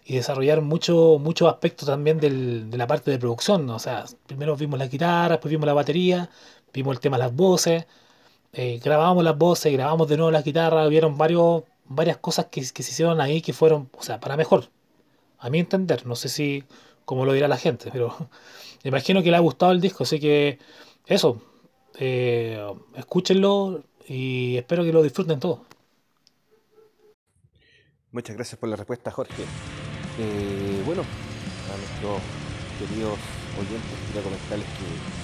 y 0.06 0.16
desarrollar 0.16 0.62
muchos 0.62 1.20
mucho 1.22 1.50
aspectos 1.50 1.88
también 1.88 2.20
de 2.20 2.78
la 2.78 2.88
parte 2.88 3.12
de 3.12 3.20
producción. 3.20 3.70
O 3.70 3.80
sea, 3.80 4.06
primero 4.28 4.56
vimos 4.56 4.80
la 4.80 4.88
guitarra, 4.88 5.36
después 5.36 5.52
vimos 5.52 5.68
la 5.68 5.74
batería, 5.74 6.30
vimos 6.74 6.96
el 6.96 7.00
tema 7.02 7.18
de 7.18 7.24
las 7.26 7.36
voces, 7.36 7.86
eh, 8.54 8.80
grabamos 8.84 9.24
las 9.24 9.38
voces, 9.38 9.72
grabamos 9.74 10.08
de 10.08 10.18
nuevo 10.18 10.32
las 10.32 10.44
guitarras, 10.44 10.90
vieron 10.90 11.18
varios, 11.18 11.64
varias 11.86 12.18
cosas 12.18 12.46
que, 12.46 12.62
que, 12.62 12.84
se 12.84 12.92
hicieron 12.92 13.22
ahí 13.22 13.42
que 13.42 13.54
fueron, 13.54 13.90
o 13.98 14.04
sea, 14.04 14.20
para 14.20 14.38
mejor. 14.38 14.70
A 15.40 15.50
mi 15.50 15.60
entender, 15.60 16.06
no 16.06 16.16
sé 16.16 16.30
si 16.30 16.64
como 17.06 17.26
lo 17.26 17.34
dirá 17.34 17.48
la 17.48 17.58
gente, 17.58 17.90
pero 17.92 18.16
me 18.84 18.90
imagino 18.90 19.24
que 19.24 19.32
le 19.32 19.38
ha 19.38 19.40
gustado 19.40 19.72
el 19.72 19.82
disco, 19.82 20.04
así 20.04 20.20
que 20.20 20.60
eso, 21.06 21.42
eh, 21.98 22.64
escúchenlo 22.96 23.84
y 24.08 24.58
espero 24.58 24.84
que 24.84 24.94
lo 24.94 25.02
disfruten 25.02 25.40
todos. 25.40 25.60
Muchas 28.12 28.36
gracias 28.36 28.60
por 28.60 28.70
la 28.70 28.76
respuesta, 28.76 29.12
Jorge. 29.12 29.44
Eh, 30.20 30.84
bueno, 30.86 31.04
a 31.04 31.78
nuestros 31.78 32.22
queridos 32.80 33.18
oyentes 33.58 34.00
quería 34.08 34.24
comentarles 34.24 34.68
que 34.68 35.19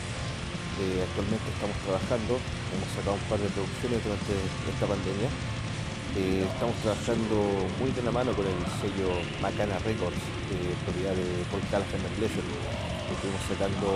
eh, 0.82 1.06
actualmente 1.06 1.48
estamos 1.52 1.78
trabajando, 1.86 2.40
hemos 2.74 2.90
sacado 2.96 3.16
un 3.16 3.28
par 3.32 3.40
de 3.40 3.50
producciones 3.52 4.00
durante 4.04 4.34
esta 4.72 4.86
pandemia. 4.86 5.30
estamos 6.16 6.76
trabajando 6.80 7.68
muy 7.80 7.92
de 7.92 8.04
la 8.04 8.12
mano 8.12 8.32
con 8.32 8.48
el 8.48 8.60
sello 8.80 9.20
Macana 9.44 9.80
Records, 9.84 10.24
propiedad 10.88 11.16
de 11.16 11.44
Paul 11.52 11.64
Callahan 11.72 12.04
Pleasure 12.16 12.86
estuvimos 13.14 13.42
sacando 13.46 13.88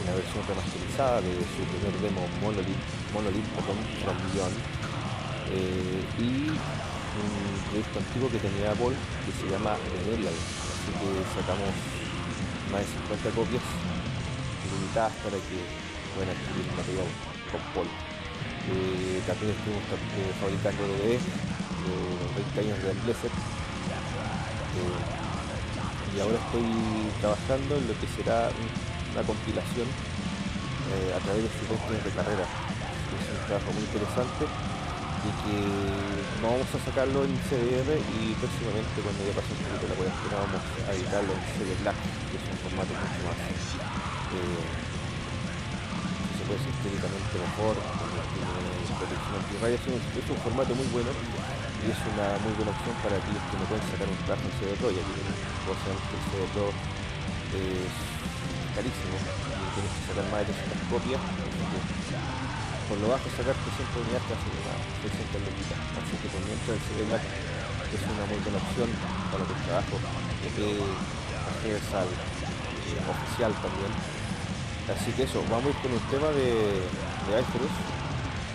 una 0.00 0.12
versión 0.16 0.40
remasterizada 0.48 1.20
de 1.20 1.36
su 1.52 1.60
primer 1.68 1.92
demo 2.00 2.24
Monolith, 2.40 2.80
Monolith 3.12 3.48
From 3.60 4.16
Beyond. 4.32 4.56
Eh, 5.52 6.04
y 6.20 6.52
un 6.52 7.32
proyecto 7.72 7.98
antiguo 7.98 8.28
que 8.28 8.38
tenía 8.38 8.72
Paul 8.76 8.92
que 9.24 9.32
se 9.32 9.48
llama 9.48 9.80
Renelial 9.80 10.32
así 10.36 10.92
que 10.92 11.08
sacamos 11.40 11.72
más 12.68 12.84
de 12.84 12.88
50 13.08 13.32
copias 13.32 13.64
limitadas 14.68 15.12
para 15.24 15.40
que 15.40 15.87
puedan 16.14 16.30
adquirir 16.30 16.66
material 16.76 17.08
con 17.50 17.60
Paul 17.74 17.88
eh, 18.68 19.24
también 19.24 19.56
estuvimos 19.56 19.80
eh, 19.96 20.28
fabricando 20.36 20.84
de 20.84 21.16
los 21.16 22.30
20 22.36 22.60
años 22.60 22.76
de 22.84 22.92
Blessed 23.08 23.32
y 26.12 26.20
ahora 26.20 26.36
estoy 26.36 26.68
trabajando 27.20 27.80
en 27.80 27.88
lo 27.88 27.94
que 27.96 28.08
será 28.12 28.52
una 29.14 29.22
compilación 29.24 29.88
eh, 29.88 31.16
a 31.16 31.20
través 31.24 31.48
de 31.48 31.50
sus 31.56 31.68
de 31.72 32.12
carrera. 32.12 32.44
Es 32.44 33.24
un 33.32 33.40
trabajo 33.48 33.72
muy 33.72 33.84
interesante 33.88 34.44
y 34.44 35.30
que 35.48 35.56
no 36.44 36.58
vamos 36.58 36.68
a 36.68 36.78
sacarlo 36.84 37.24
en 37.24 37.32
CDR 37.48 37.88
y 38.20 38.36
próximamente 38.36 39.00
cuando 39.00 39.20
ya 39.24 39.32
pase 39.32 39.48
un 39.56 39.64
poquito 39.64 39.88
la 39.88 39.96
cuarentena 39.96 40.44
vamos 40.44 40.60
a 40.60 40.90
editarlo 40.92 41.32
en 41.32 41.42
CD 41.56 41.72
Black, 41.80 41.96
que 42.28 42.36
es 42.36 42.44
un 42.44 42.58
formato 42.68 42.92
mucho 42.92 43.20
más 43.24 43.38
eh, 46.48 46.56
decir 46.56 46.72
técnicamente 46.80 47.36
mejor, 47.36 47.76
tiene 47.76 48.48
protección 48.96 50.00
es 50.00 50.26
un 50.32 50.40
formato 50.42 50.72
muy 50.74 50.88
bueno 50.90 51.12
y 51.12 51.86
es 51.92 52.00
una 52.08 52.40
muy 52.42 52.52
buena 52.56 52.72
opción 52.72 52.94
para 53.04 53.14
aquellos 53.20 53.44
que 53.52 53.56
no 53.60 53.64
pueden 53.68 53.84
sacar 53.92 54.08
un 54.08 54.20
traje 54.26 54.44
en 54.48 54.54
CD 54.58 54.72
Pro, 54.80 54.88
ya 54.90 55.02
que 55.04 55.12
el 55.12 56.22
CD 56.26 56.44
Pro 56.56 56.66
es 56.68 57.96
carísimo 58.74 59.16
y 59.18 59.64
tienes 59.76 59.92
que 59.92 60.02
sacar 60.08 60.26
más 60.32 60.40
de 60.42 60.52
300 60.56 60.88
copias, 60.88 61.20
por 62.88 62.96
lo 62.98 63.06
bajo 63.12 63.26
sacarte 63.28 63.68
100 63.68 64.08
unidades 64.08 64.40
600 65.04 65.52
loquitas, 65.52 65.80
así 66.00 66.14
que 66.18 66.28
por 66.32 66.42
mientras 66.48 66.76
el 66.76 66.82
CD 66.88 67.00
es 67.08 68.02
una 68.04 68.24
muy 68.28 68.40
buena 68.42 68.58
opción 68.60 68.88
para 69.32 69.44
tu 69.48 69.54
trabajo, 69.64 69.96
que 70.56 70.80
accedes 70.80 71.88
al 71.94 72.08
eh, 72.08 73.00
oficial 73.08 73.52
también. 73.64 74.17
Así 74.94 75.12
que 75.12 75.24
eso, 75.24 75.42
vamos 75.50 75.76
con 75.82 75.92
un 75.92 76.00
tema 76.10 76.28
de, 76.28 76.44
de 76.44 77.40
Icarus. 77.40 77.74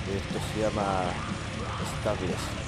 Esto 0.10 0.39
se 0.54 0.62
llama 0.62 1.04
Starless. 2.02 2.62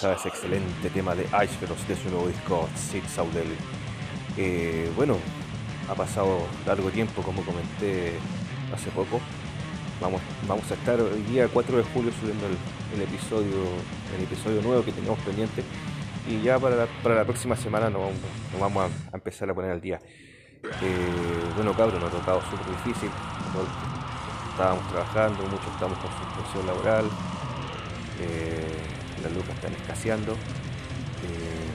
Ese 0.00 0.28
excelente 0.28 0.88
tema 0.88 1.14
de 1.14 1.24
Icebergs 1.24 1.86
de 1.86 1.94
su 1.94 2.08
nuevo 2.08 2.26
disco 2.26 2.66
Sid 2.74 3.02
Saudel. 3.04 3.48
Eh, 4.38 4.90
bueno, 4.96 5.18
ha 5.90 5.94
pasado 5.94 6.46
largo 6.64 6.88
tiempo, 6.88 7.20
como 7.20 7.42
comenté 7.44 8.14
hace 8.74 8.88
poco. 8.92 9.20
Vamos, 10.00 10.22
vamos 10.48 10.70
a 10.70 10.74
estar 10.74 10.98
el 10.98 11.26
día 11.26 11.48
4 11.52 11.76
de 11.76 11.82
julio 11.82 12.12
subiendo 12.18 12.46
el, 12.46 13.02
episodio 13.02 13.52
el 14.16 14.24
episodio 14.24 14.62
nuevo 14.62 14.82
que 14.82 14.92
teníamos 14.92 15.18
pendiente 15.18 15.62
y 16.26 16.40
ya 16.40 16.58
para 16.58 16.76
la, 16.76 17.24
próxima 17.26 17.54
semana 17.54 17.90
nos, 17.90 18.10
vamos 18.58 18.90
a, 19.12 19.14
empezar 19.14 19.50
a 19.50 19.54
poner 19.54 19.72
al 19.72 19.82
día. 19.82 20.00
Eh, 20.64 21.52
bueno, 21.56 21.74
cabrón, 21.76 22.00
nos 22.00 22.08
ha 22.08 22.16
tocado 22.16 22.40
súper 22.50 22.68
difícil. 22.68 23.10
Estábamos 24.52 24.88
trabajando, 24.88 25.42
muchos 25.42 25.68
estamos 25.74 25.98
con 25.98 26.10
suspensión 26.10 26.66
laboral. 26.66 27.04
Eh, 28.18 28.99
las 29.22 29.32
lucas 29.32 29.54
están 29.56 29.74
escaseando. 29.74 30.32
Eh, 30.32 31.70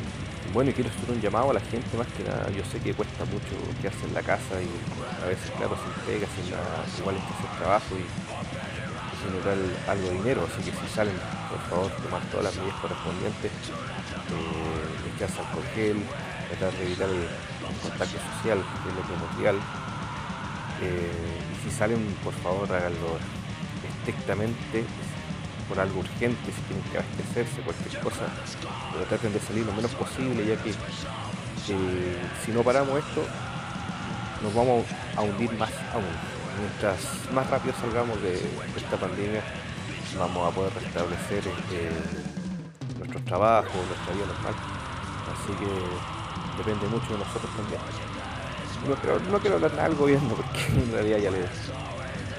bueno, 0.54 0.72
y 0.72 0.74
quiero 0.74 0.90
hacer 0.90 1.12
un 1.12 1.22
llamado 1.22 1.52
a 1.52 1.54
la 1.54 1.60
gente 1.60 1.98
más 1.98 2.08
que 2.16 2.24
nada. 2.24 2.50
Yo 2.52 2.64
sé 2.66 2.80
que 2.80 2.94
cuesta 2.94 3.26
mucho 3.26 3.56
quedarse 3.82 4.06
en 4.08 4.14
la 4.14 4.22
casa 4.22 4.56
y 4.62 4.72
a 5.24 5.28
veces, 5.28 5.52
claro, 5.58 5.76
sin 5.76 5.94
pega, 6.06 6.28
sin 6.32 6.50
nada, 6.50 6.86
igual 6.98 7.16
es 7.18 7.24
que 7.24 7.34
hacer 7.34 7.60
trabajo 7.60 7.92
y, 7.96 8.06
notar 9.26 9.58
algo 9.90 10.08
de 10.08 10.18
dinero. 10.18 10.48
Así 10.48 10.62
que 10.64 10.72
si 10.78 10.88
salen, 10.94 11.16
por 11.50 11.60
favor, 11.68 11.92
tomar 11.98 12.22
todas 12.30 12.46
las 12.46 12.56
medidas 12.56 12.80
correspondientes, 12.80 13.52
eh, 13.52 15.16
echarse 15.16 15.40
alcohol 15.40 15.66
gel, 15.74 15.98
tratar 16.48 16.72
de 16.78 16.86
evitar 16.86 17.10
el, 17.10 17.26
contacto 17.82 18.18
social, 18.38 18.62
que 18.62 18.90
es 18.90 18.96
lo 18.96 19.02
primordial. 19.02 19.58
Eh, 20.82 21.42
y 21.52 21.56
si 21.64 21.76
salen, 21.76 22.06
por 22.24 22.34
favor, 22.36 22.72
háganlo 22.72 23.18
estrictamente 23.84 24.86
por 25.68 25.80
algo 25.80 26.00
urgente, 26.00 26.52
si 26.52 26.62
tienen 26.62 26.84
que 26.92 26.98
abastecerse, 26.98 27.62
cualquier 27.62 28.00
cosa, 28.02 28.26
pero 28.94 29.06
traten 29.06 29.34
de 29.34 29.40
salir 29.40 29.66
lo 29.66 29.74
menos 29.74 29.92
posible, 29.92 30.46
ya 30.46 30.56
que 30.62 30.74
si 31.66 32.52
no 32.52 32.62
paramos 32.62 33.00
esto, 33.00 33.26
nos 34.44 34.54
vamos 34.54 34.86
a 35.16 35.22
hundir 35.22 35.52
más 35.54 35.72
aún. 35.94 36.14
Mientras 36.60 37.00
más 37.34 37.50
rápido 37.50 37.74
salgamos 37.82 38.22
de, 38.22 38.36
esta 38.78 38.98
pandemia, 38.98 39.42
vamos 40.18 40.52
a 40.52 40.56
poder 40.56 40.74
restablecer 40.74 41.40
este, 41.40 41.90
nuestros 43.00 43.26
trabajos, 43.26 43.74
nuestra 43.74 44.14
vida 44.14 44.26
normal. 44.28 44.54
Así 45.34 45.52
que 45.58 46.64
depende 46.64 46.88
mucho 46.88 47.14
de 47.14 47.20
nosotros 47.20 47.52
también. 47.58 47.82
No 48.88 49.40
quiero, 49.40 49.56
hablar 49.56 49.72
nada 49.74 49.90
del 49.90 49.98
gobierno, 49.98 50.30
porque 50.36 50.68
en 50.68 50.92
realidad 50.92 51.18
ya 51.18 51.32
le 51.32 51.46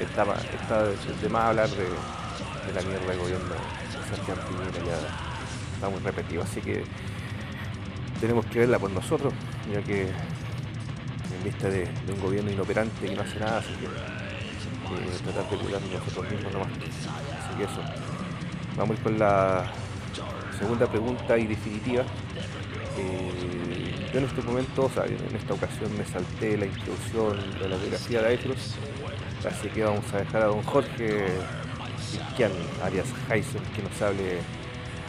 estaba, 0.00 0.36
está 0.36 0.84
de 0.84 1.28
más 1.28 1.44
hablar 1.46 1.68
de, 1.70 1.88
de 2.66 2.72
la 2.72 2.82
mierda 2.82 3.06
del 3.06 3.18
gobierno 3.18 3.54
de 3.54 4.16
Santiago 4.16 4.40
ya 4.86 4.98
está 5.74 5.88
muy 5.88 6.00
repetido, 6.00 6.42
así 6.42 6.60
que 6.60 6.84
tenemos 8.20 8.46
que 8.46 8.60
verla 8.60 8.78
por 8.78 8.90
nosotros, 8.90 9.32
ya 9.72 9.82
que 9.82 10.02
en 10.02 11.44
vista 11.44 11.68
de, 11.68 11.88
un 12.08 12.20
gobierno 12.20 12.50
inoperante 12.50 13.06
que 13.06 13.14
no 13.14 13.22
hace 13.22 13.38
nada, 13.38 13.58
así 13.58 13.72
que 13.80 13.86
eh, 13.86 15.18
tratar 15.24 15.50
de 15.50 15.56
cuidarnos 15.56 15.90
nosotros 15.90 16.30
mismos 16.30 16.52
nomás. 16.52 16.68
Así 16.68 17.58
que 17.58 17.64
eso. 17.64 17.80
Vamos 18.76 18.98
con 19.00 19.18
la 19.18 19.70
segunda 20.58 20.86
pregunta 20.86 21.38
y 21.38 21.46
definitiva. 21.46 22.04
Eh, 22.98 24.10
yo 24.12 24.18
en 24.18 24.24
este 24.24 24.42
momento, 24.42 24.86
o 24.86 24.90
sea, 24.90 25.04
en 25.04 25.36
esta 25.36 25.54
ocasión 25.54 25.96
me 25.96 26.04
salté 26.04 26.56
la 26.56 26.66
introducción 26.66 27.36
de 27.58 27.68
la 27.68 27.76
biografía 27.76 28.22
de 28.22 28.28
Aetros, 28.28 28.74
así 29.46 29.68
que 29.68 29.84
vamos 29.84 30.04
a 30.14 30.18
dejar 30.18 30.42
a 30.42 30.46
don 30.46 30.62
Jorge 30.62 31.26
Cristian 32.16 32.52
Arias 32.82 33.06
Heisen 33.30 33.62
que 33.74 33.82
nos 33.82 34.00
hable 34.00 34.38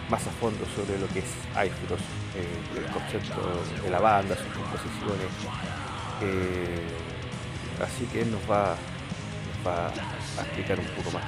más 0.10 0.26
a 0.28 0.32
fondo 0.32 0.64
sobre 0.76 0.99
lo 0.99 1.08
que 1.08 1.20
es 1.20 1.26
Aifros, 1.55 1.99
eh, 2.36 2.78
el 2.78 2.86
concepto 2.91 3.41
de 3.82 3.89
la 3.89 3.99
banda, 3.99 4.36
sus 4.36 4.47
composiciones. 4.47 5.28
Eh, 6.22 6.88
así 7.84 8.05
que 8.05 8.22
él 8.22 8.32
nos 8.32 8.41
va, 8.49 8.76
a 9.66 10.43
explicar 10.43 10.80
un 10.80 10.86
poco 10.88 11.12
más 11.12 11.24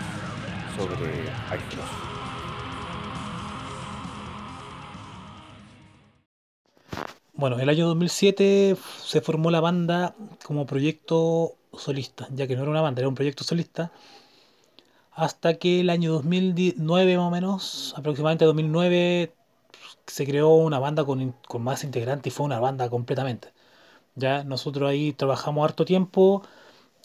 sobre 0.78 1.30
Aifros. 1.50 1.86
Bueno, 7.34 7.58
el 7.60 7.70
año 7.70 7.88
2007 7.88 8.76
se 9.02 9.22
formó 9.22 9.50
la 9.50 9.62
banda 9.62 10.14
como 10.44 10.66
proyecto 10.66 11.56
solista, 11.74 12.28
ya 12.32 12.48
que 12.48 12.56
no 12.56 12.64
era 12.64 12.72
una 12.72 12.82
banda, 12.82 13.00
era 13.00 13.08
un 13.08 13.16
proyecto 13.16 13.46
solista 13.46 13.92
hasta 15.20 15.56
que 15.56 15.82
el 15.82 15.90
año 15.90 16.14
2009 16.14 17.18
más 17.18 17.28
o 17.28 17.32
menos, 17.32 17.94
aproximadamente 17.98 18.46
2009, 18.46 19.34
se 20.08 20.26
creó 20.26 20.50
una 20.56 20.80
banda 20.80 21.04
con, 21.06 21.36
más 21.60 21.84
integrantes 21.84 22.34
y 22.34 22.36
fue 22.36 22.46
una 22.46 22.60
banda 22.60 22.90
completamente. 22.90 23.54
Ya 24.16 24.44
nosotros 24.46 24.90
ahí 24.90 25.14
trabajamos 25.14 25.66
harto 25.66 25.86
tiempo, 25.86 26.44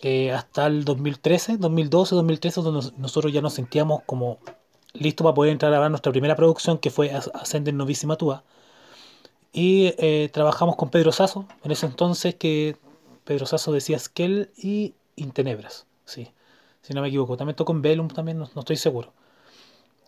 eh, 0.02 0.32
hasta 0.32 0.66
el 0.66 0.84
2013, 0.84 1.56
2012, 1.58 2.14
2013, 2.14 2.62
donde 2.62 2.92
nosotros 2.98 3.32
ya 3.32 3.42
nos 3.42 3.54
sentíamos 3.54 4.02
como 4.06 4.38
listos 4.92 5.24
para 5.24 5.34
poder 5.34 5.52
entrar 5.52 5.70
a 5.70 5.72
grabar 5.72 5.90
nuestra 5.90 6.12
primera 6.12 6.36
producción, 6.36 6.78
que 6.78 6.90
fue 6.90 7.10
Ascender 7.12 7.74
Novísima 7.74 8.16
Túa. 8.16 8.44
Y 9.52 9.94
eh, 9.98 10.30
trabajamos 10.32 10.76
con 10.76 10.90
Pedro 10.90 11.12
Sasso, 11.12 11.46
en 11.64 11.72
ese 11.72 11.86
entonces 11.86 12.36
que 12.36 12.76
Pedro 13.24 13.46
Sasso 13.46 13.72
decía 13.72 13.98
Skell 13.98 14.50
y 14.56 14.94
Intenebras, 15.16 15.86
sí 16.04 16.33
si 16.84 16.92
no 16.94 17.02
me 17.02 17.08
equivoco. 17.08 17.36
También 17.36 17.56
tocó 17.56 17.72
en 17.72 17.82
Velum, 17.82 18.08
también 18.08 18.38
no, 18.38 18.44
estoy 18.44 18.76
seguro. 18.76 19.12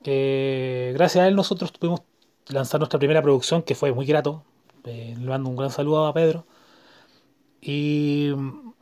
gracias 0.04 1.24
a 1.24 1.28
él 1.28 1.34
nosotros 1.36 1.72
pudimos 1.72 2.02
lanzar 2.48 2.80
nuestra 2.80 2.98
primera 2.98 3.22
producción, 3.22 3.62
que 3.62 3.74
fue 3.74 3.92
muy 3.92 4.06
grato. 4.06 4.44
Eh, 4.84 5.16
le 5.18 5.26
mando 5.26 5.50
un 5.50 5.56
gran 5.56 5.70
saludo 5.70 6.06
a 6.06 6.14
Pedro. 6.14 6.46
Y 7.60 8.30
mm, 8.36 8.72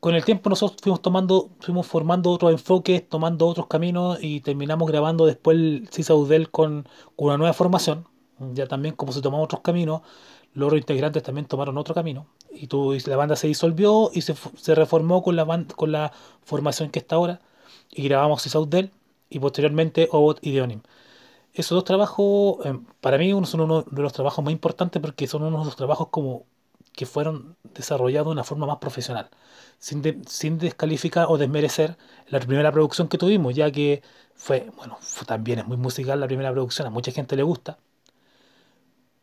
con 0.00 0.14
el 0.14 0.24
tiempo 0.24 0.50
nosotros 0.50 0.80
fuimos 0.82 1.02
tomando, 1.02 1.50
fuimos 1.60 1.86
formando 1.86 2.30
otros 2.30 2.52
enfoques, 2.52 3.08
tomando 3.08 3.46
otros 3.48 3.66
caminos 3.68 4.18
y 4.22 4.40
terminamos 4.40 4.88
grabando 4.90 5.26
después 5.26 5.56
el 5.56 5.88
Cisaudel 5.92 6.50
con, 6.50 6.88
con 7.16 7.28
una 7.28 7.38
nueva 7.38 7.52
formación. 7.54 8.06
Ya 8.54 8.66
también 8.66 8.94
como 8.96 9.12
se 9.12 9.22
tomaron 9.22 9.44
otros 9.44 9.60
caminos, 9.62 10.02
los 10.54 10.72
integrantes 10.74 11.22
también 11.22 11.46
tomaron 11.46 11.78
otro 11.78 11.94
camino 11.94 12.26
y, 12.54 12.66
tú, 12.68 12.96
la 13.06 13.16
banda 13.16 13.36
se 13.36 13.46
disolvió 13.48 14.10
y 14.12 14.22
se, 14.22 14.34
se 14.56 14.74
reformó 14.74 15.22
con 15.22 15.36
la, 15.36 15.66
con 15.76 15.92
la 15.92 16.12
formación 16.44 16.90
que 16.90 16.98
está 16.98 17.16
ahora 17.16 17.40
y 17.90 18.04
grabamos 18.04 18.42
South 18.42 18.68
Dell 18.68 18.90
y 19.30 19.38
posteriormente 19.38 20.08
Obot 20.12 20.38
y 20.42 20.52
Deonim. 20.52 20.82
Esos 21.54 21.76
dos 21.76 21.84
trabajos, 21.84 22.64
em, 22.66 22.84
para 23.00 23.18
mí, 23.18 23.30
son 23.46 23.60
uno 23.62 23.82
de 23.82 24.02
los 24.02 24.12
trabajos 24.12 24.44
más 24.44 24.52
importantes 24.52 25.00
porque 25.02 25.26
son 25.26 25.42
unos 25.42 25.60
de 25.62 25.66
los 25.66 25.76
trabajos 25.76 26.08
como 26.10 26.46
que 26.92 27.06
fueron 27.06 27.56
desarrollados 27.74 28.28
de 28.28 28.32
una 28.32 28.44
forma 28.44 28.66
más 28.66 28.78
profesional, 28.78 29.30
sin, 29.78 30.02
sin 30.26 30.58
descalificar 30.58 31.26
o 31.28 31.38
desmerecer 31.38 31.96
la 32.28 32.40
primera 32.40 32.72
producción 32.72 33.08
que 33.08 33.18
tuvimos, 33.18 33.54
ya 33.54 33.70
que 33.70 34.02
fue, 34.34 34.70
bueno, 34.76 34.98
también 35.26 35.60
es 35.60 35.66
muy 35.66 35.76
musical 35.76 36.20
la 36.20 36.26
primera 36.26 36.52
producción, 36.52 36.86
a 36.86 36.90
mucha 36.90 37.12
gente 37.12 37.36
le 37.36 37.42
gusta, 37.42 37.78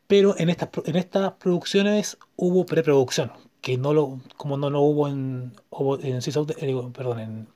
pero 0.10 0.36
en 0.40 0.50
estas, 0.50 0.70
en 0.86 0.96
estas 0.96 1.34
producciones 1.34 2.18
hubo 2.36 2.66
preproducción, 2.66 3.32
que 3.62 3.78
no 3.78 3.94
lo, 3.94 4.20
como 4.38 4.58
no 4.58 4.72
lo 4.72 4.82
hubo 4.82 5.08
en, 5.08 5.54
en, 6.02 6.18
eh, 6.18 6.90
perdón, 6.92 7.20
en 7.20 7.48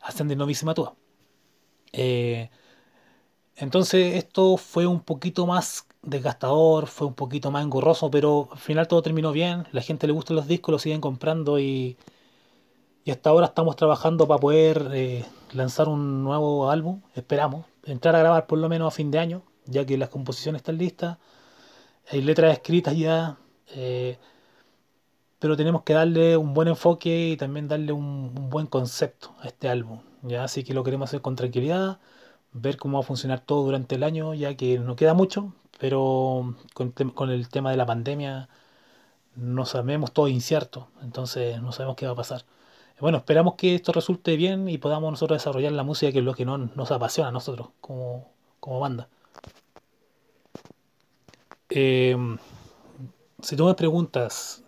Ascending 0.00 0.38
Novísima 0.38 0.72
Túa. 0.72 0.94
Eh, 1.92 2.48
entonces 3.56 4.14
esto 4.14 4.56
fue 4.56 4.86
un 4.86 5.00
poquito 5.00 5.46
más 5.46 5.86
desgastador, 6.00 6.86
fue 6.86 7.06
un 7.06 7.12
poquito 7.12 7.50
más 7.50 7.64
engorroso, 7.64 8.10
pero 8.10 8.48
al 8.50 8.58
final 8.58 8.88
todo 8.88 9.02
terminó 9.02 9.30
bien, 9.32 9.66
la 9.72 9.82
gente 9.82 10.06
le 10.06 10.14
gustan 10.14 10.36
los 10.36 10.46
discos, 10.46 10.72
los 10.72 10.80
siguen 10.80 11.02
comprando 11.02 11.58
y, 11.58 11.98
y 13.04 13.10
hasta 13.10 13.28
ahora 13.28 13.44
estamos 13.44 13.76
trabajando 13.76 14.26
para 14.26 14.40
poder 14.40 14.88
eh, 14.94 15.26
lanzar 15.52 15.88
un 15.88 16.24
nuevo 16.24 16.70
álbum, 16.70 17.02
esperamos, 17.14 17.66
entrar 17.84 18.16
a 18.16 18.20
grabar 18.20 18.46
por 18.46 18.58
lo 18.58 18.70
menos 18.70 18.88
a 18.88 18.96
fin 18.96 19.10
de 19.10 19.18
año, 19.18 19.42
ya 19.66 19.84
que 19.84 19.98
las 19.98 20.08
composiciones 20.08 20.60
están 20.60 20.78
listas 20.78 21.18
hay 22.10 22.22
letras 22.22 22.52
escritas 22.52 22.96
ya, 22.96 23.38
eh, 23.74 24.18
pero 25.38 25.56
tenemos 25.56 25.82
que 25.82 25.92
darle 25.92 26.36
un 26.36 26.54
buen 26.54 26.68
enfoque 26.68 27.30
y 27.30 27.36
también 27.36 27.68
darle 27.68 27.92
un, 27.92 28.34
buen 28.50 28.66
concepto 28.66 29.34
a 29.40 29.46
este 29.46 29.68
álbum. 29.68 30.00
¿ya? 30.22 30.44
Así 30.44 30.64
que 30.64 30.74
lo 30.74 30.84
queremos 30.84 31.10
hacer 31.10 31.20
con 31.20 31.36
tranquilidad, 31.36 32.00
ver 32.52 32.76
cómo 32.78 32.98
va 32.98 33.04
a 33.04 33.06
funcionar 33.06 33.40
todo 33.40 33.64
durante 33.64 33.96
el 33.96 34.02
año, 34.04 34.34
ya 34.34 34.56
que 34.56 34.78
no 34.78 34.96
queda 34.96 35.14
mucho, 35.14 35.54
pero 35.78 36.54
con, 36.74 37.30
el 37.30 37.48
tema 37.48 37.70
de 37.70 37.76
la 37.76 37.86
pandemia 37.86 38.48
no 39.36 39.66
sabemos 39.66 40.12
todo 40.12 40.28
incierto, 40.28 40.88
entonces 41.02 41.62
no 41.62 41.72
sabemos 41.72 41.96
qué 41.96 42.06
va 42.06 42.12
a 42.12 42.16
pasar. 42.16 42.44
Bueno, 43.00 43.18
esperamos 43.18 43.54
que 43.54 43.74
esto 43.76 43.92
resulte 43.92 44.36
bien 44.36 44.68
y 44.68 44.78
podamos 44.78 45.12
nosotros 45.12 45.38
desarrollar 45.40 45.72
la 45.72 45.84
música 45.84 46.12
que 46.12 46.18
es 46.18 46.24
lo 46.24 46.34
que 46.34 46.44
nos 46.44 46.90
apasiona 46.90 47.28
a 47.28 47.32
nosotros 47.32 47.68
como, 47.80 48.32
como 48.60 48.80
banda. 48.80 49.08
Em, 51.70 52.38
si 53.42 53.56
tú 53.56 53.64
me 53.66 53.74
preguntas 53.74 54.64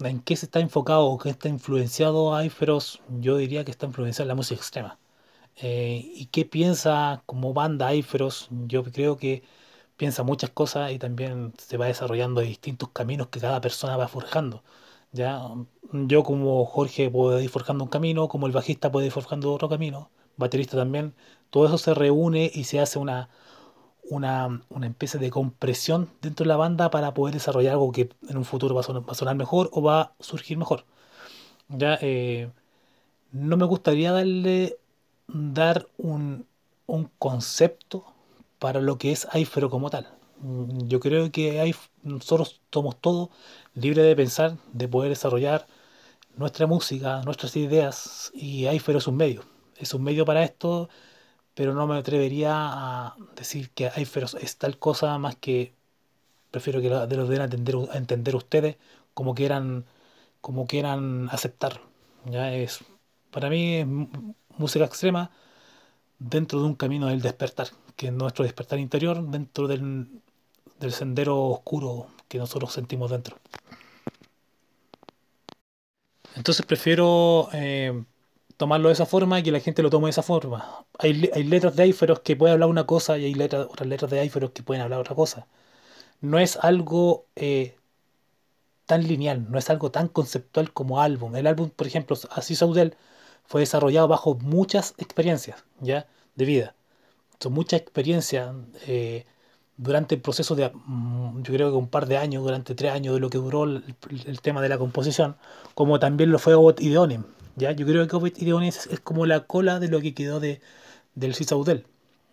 en 0.00 0.20
qué 0.22 0.36
se 0.36 0.46
está 0.46 0.60
enfocado 0.60 1.06
o 1.06 1.18
qué 1.18 1.30
está 1.30 1.48
influenciado 1.48 2.34
Aiferos, 2.34 3.00
yo 3.08 3.36
diría 3.36 3.64
que 3.64 3.70
está 3.70 3.86
influenciado 3.86 4.24
en 4.24 4.28
la 4.28 4.34
música 4.34 4.60
extrema. 4.60 4.98
eh, 5.56 6.02
y 6.14 6.26
qué 6.28 6.44
piensa 6.46 7.22
como 7.26 7.54
banda 7.54 7.88
Aiferos. 7.88 8.48
Yo 8.68 8.84
creo 8.84 9.16
que 9.18 9.42
piensa 9.96 10.22
muchas 10.24 10.50
cosas 10.50 10.92
y 10.92 10.98
también 11.00 11.54
se 11.58 11.76
va 11.78 11.86
desarrollando 11.86 12.40
distintos 12.42 12.90
caminos 12.90 13.28
que 13.28 13.40
cada 13.40 13.60
persona 13.62 13.96
va 13.98 14.08
forjando. 14.08 14.64
¿ya? 15.12 15.42
Yo 15.92 16.22
como 16.24 16.64
Jorge 16.66 17.10
puedo 17.10 17.40
ir 17.40 17.48
forjando 17.50 17.84
un 17.84 17.90
camino, 17.90 18.28
como 18.28 18.46
el 18.46 18.52
bajista 18.52 18.90
puede 18.92 19.06
ir 19.06 19.12
forjando 19.12 19.52
otro 19.52 19.68
camino, 19.68 20.10
baterista 20.36 20.76
también. 20.76 21.14
Todo 21.50 21.66
eso 21.66 21.78
se 21.78 21.94
reúne 21.94 22.50
y 22.54 22.64
se 22.64 22.80
hace 22.80 22.98
una, 22.98 23.30
una, 24.10 24.62
una 24.70 24.86
especie 24.86 25.20
de 25.20 25.30
compresión 25.30 26.10
dentro 26.22 26.44
de 26.44 26.48
la 26.48 26.56
banda 26.56 26.90
para 26.90 27.14
poder 27.14 27.34
desarrollar 27.34 27.72
algo 27.74 27.92
que 27.92 28.10
en 28.28 28.36
un 28.36 28.44
futuro 28.44 28.74
va 28.74 28.80
a 28.82 29.14
sonar, 29.14 29.36
mejor 29.36 29.70
o 29.72 29.82
va 29.82 30.00
a 30.02 30.14
surgir 30.20 30.58
mejor. 30.58 30.84
Ya, 31.68 31.98
eh, 32.02 32.50
no 33.32 33.56
me 33.56 33.64
gustaría 33.66 34.12
darle 34.12 34.78
dar 35.28 35.88
un, 35.96 36.46
un 36.86 37.10
concepto 37.18 38.04
para 38.58 38.80
lo 38.80 38.98
que 38.98 39.12
es 39.12 39.26
Aifero 39.32 39.70
como 39.70 39.90
tal. 39.90 40.08
Mm, 40.40 40.88
Yo 40.88 41.00
creo 41.00 41.30
que 41.32 41.60
hay, 41.60 41.74
nosotros 42.02 42.60
somos 42.72 43.00
todos 43.00 43.30
libres 43.74 44.06
de 44.06 44.16
pensar, 44.16 44.56
de 44.72 44.88
poder 44.88 45.10
desarrollar 45.10 45.66
nuestra 46.36 46.66
música, 46.66 47.22
nuestras 47.24 47.56
ideas, 47.56 48.30
y 48.34 48.66
Aifero 48.66 48.98
es 48.98 49.06
un 49.06 49.16
medio. 49.16 49.42
Es 49.76 49.94
un 49.94 50.02
medio 50.04 50.24
para 50.24 50.44
esto, 50.44 50.88
pero 51.54 51.74
no 51.74 51.86
me 51.86 51.96
atrevería 51.96 52.52
a 52.54 53.16
decir 53.36 53.70
que 53.70 53.88
Aifero 53.88 54.26
es 54.40 54.56
tal 54.56 54.78
cosa 54.78 55.18
más 55.18 55.36
que 55.36 55.74
prefiero 56.50 56.80
que 56.80 56.88
lo, 56.88 57.06
de 57.06 57.16
lo 57.16 57.26
den 57.26 57.40
a 57.40 57.44
entender, 57.44 57.76
a 57.92 57.98
entender 57.98 58.36
ustedes 58.36 58.76
como 59.12 59.34
quieran, 59.34 59.84
como 60.40 60.66
quieran 60.66 61.28
aceptar. 61.32 61.80
Ya 62.26 62.52
es, 62.54 62.84
para 63.32 63.50
mí 63.50 63.76
es 63.76 63.86
música 64.58 64.84
extrema 64.84 65.30
dentro 66.20 66.60
de 66.60 66.66
un 66.66 66.74
camino 66.76 67.08
del 67.08 67.22
despertar, 67.22 67.68
que 67.96 68.06
es 68.06 68.12
nuestro 68.12 68.44
despertar 68.44 68.78
interior 68.78 69.20
dentro 69.28 69.66
del, 69.66 70.08
del 70.78 70.92
sendero 70.92 71.42
oscuro 71.46 72.06
que 72.28 72.38
nosotros 72.38 72.72
sentimos 72.72 73.10
dentro. 73.10 73.36
Entonces 76.36 76.64
prefiero 76.66 77.48
eh, 77.52 78.04
tomarlo 78.56 78.88
de 78.88 78.94
esa 78.94 79.06
forma 79.06 79.38
y 79.38 79.42
que 79.42 79.52
la 79.52 79.60
gente 79.60 79.82
lo 79.82 79.90
tome 79.90 80.06
de 80.06 80.10
esa 80.10 80.22
forma. 80.22 80.84
Hay, 80.98 81.30
hay 81.34 81.44
letras 81.44 81.76
de 81.76 81.84
Aiferos 81.84 82.20
que 82.20 82.36
pueden 82.36 82.54
hablar 82.54 82.68
una 82.68 82.86
cosa 82.86 83.18
y 83.18 83.24
hay 83.26 83.34
letras, 83.34 83.66
otras 83.70 83.88
letras 83.88 84.10
de 84.10 84.20
Aiferos 84.20 84.50
que 84.52 84.62
pueden 84.62 84.82
hablar 84.82 85.00
otra 85.00 85.14
cosa. 85.14 85.46
No 86.20 86.38
es 86.38 86.56
algo 86.56 87.26
eh, 87.36 87.76
tan 88.86 89.06
lineal, 89.06 89.50
no 89.50 89.58
es 89.58 89.70
algo 89.70 89.90
tan 89.90 90.08
conceptual 90.08 90.72
como 90.72 91.00
álbum. 91.00 91.34
El 91.36 91.46
álbum, 91.46 91.70
por 91.70 91.86
ejemplo, 91.86 92.16
Así 92.30 92.54
Saudel, 92.54 92.96
fue 93.44 93.60
desarrollado 93.60 94.08
bajo 94.08 94.34
muchas 94.36 94.94
experiencias 94.98 95.64
ya 95.80 96.06
de 96.34 96.44
vida. 96.44 96.74
Son 97.40 97.52
muchas 97.52 97.80
experiencias 97.80 98.54
eh, 98.86 99.26
durante 99.76 100.14
el 100.14 100.20
proceso 100.20 100.54
de, 100.54 100.70
mm, 100.72 101.42
yo 101.42 101.52
creo 101.52 101.70
que 101.70 101.76
un 101.76 101.88
par 101.88 102.06
de 102.06 102.16
años, 102.16 102.42
durante 102.44 102.74
tres 102.74 102.92
años 102.92 103.14
de 103.14 103.20
lo 103.20 103.30
que 103.30 103.38
duró 103.38 103.64
el, 103.64 103.84
tema 104.42 104.62
de 104.62 104.68
la 104.68 104.78
composición, 104.78 105.36
como 105.74 105.98
también 105.98 106.30
lo 106.30 106.38
fue 106.38 106.54
Obot 106.54 106.80
Ideonim. 106.80 107.24
¿Ya? 107.56 107.72
Yo 107.72 107.86
creo 107.86 108.06
que 108.08 108.16
Obot 108.16 108.38
Ideonim 108.38 108.68
es, 108.68 108.86
es 108.86 109.00
como 109.00 109.26
la 109.26 109.46
cola 109.46 109.78
de 109.80 109.88
lo 109.88 110.00
que 110.00 110.14
quedó 110.14 110.40
de, 110.40 110.60
del 111.14 111.34
Cisaudel, 111.34 111.86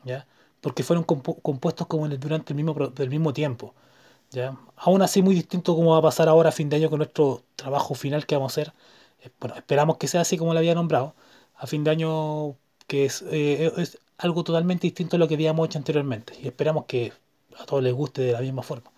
¿ya? 0.05 0.27
porque 0.61 0.83
fueron 0.83 1.05
compu- 1.05 1.41
compuestos 1.41 1.87
como 1.87 2.07
durante 2.09 2.53
el 2.53 2.57
mismo, 2.57 2.73
del 2.89 3.09
mismo 3.09 3.33
tiempo. 3.33 3.73
¿ya? 4.31 4.57
Aún 4.77 5.01
así, 5.01 5.21
muy 5.21 5.35
distinto 5.35 5.75
como 5.75 5.91
va 5.91 5.99
a 5.99 6.01
pasar 6.01 6.29
ahora 6.29 6.49
a 6.49 6.51
fin 6.51 6.69
de 6.69 6.77
año 6.77 6.89
con 6.89 6.99
nuestro 6.99 7.43
trabajo 7.55 7.95
final 7.95 8.25
que 8.25 8.35
vamos 8.35 8.51
a 8.57 8.61
hacer. 8.61 8.73
Eh, 9.23 9.29
Bueno, 9.39 9.55
esperamos 9.55 9.97
que 9.97 10.07
sea 10.07 10.21
así 10.21 10.37
como 10.37 10.53
lo 10.53 10.59
había 10.59 10.75
nombrado. 10.75 11.15
A 11.55 11.67
fin 11.67 11.83
de 11.83 11.91
año, 11.91 12.55
que 12.87 13.05
es, 13.05 13.23
eh, 13.31 13.71
es 13.77 13.99
algo 14.17 14.43
totalmente 14.43 14.87
distinto 14.87 15.15
a 15.17 15.19
lo 15.19 15.27
que 15.27 15.35
habíamos 15.35 15.67
hecho 15.67 15.77
anteriormente. 15.79 16.33
Y 16.41 16.47
esperamos 16.47 16.85
que 16.85 17.13
a 17.59 17.65
todos 17.65 17.83
les 17.83 17.93
guste 17.93 18.21
de 18.23 18.33
la 18.33 18.41
misma 18.41 18.63
forma. 18.63 18.91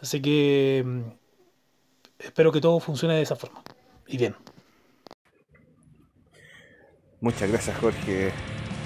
Así 0.00 0.20
que 0.20 0.82
mm, 0.84 1.00
espero 2.18 2.52
que 2.52 2.60
todo 2.60 2.80
funcione 2.80 3.14
de 3.14 3.22
esa 3.22 3.36
forma. 3.36 3.62
Y 4.06 4.16
bien. 4.18 4.36
Muchas 7.26 7.50
gracias 7.50 7.76
Jorge 7.78 8.30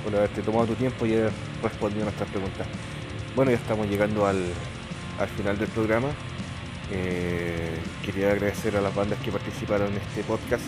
por 0.03 0.16
haberte 0.16 0.41
tomado 0.41 0.68
tu 0.68 0.74
tiempo 0.74 1.05
y 1.05 1.12
haber 1.12 1.30
respondido 1.62 2.01
a 2.01 2.05
nuestras 2.05 2.30
preguntas. 2.30 2.66
Bueno, 3.36 3.51
ya 3.51 3.59
estamos 3.59 3.86
llegando 3.86 4.24
al, 4.24 4.43
al 5.18 5.28
final 5.28 5.59
del 5.59 5.68
programa. 5.68 6.09
Eh, 6.91 7.76
quería 8.03 8.30
agradecer 8.32 8.78
a 8.78 8.80
las 8.80 8.95
bandas 8.95 9.18
que 9.18 9.30
participaron 9.30 9.88
en 9.88 9.99
este 9.99 10.22
podcast. 10.22 10.62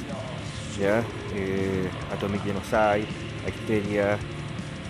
Ya, 0.79 1.03
eh, 1.35 1.89
a 2.13 2.17
Tommy 2.17 2.39
Genosai, 2.41 3.07
a 3.47 3.49
Histeria, 3.49 4.19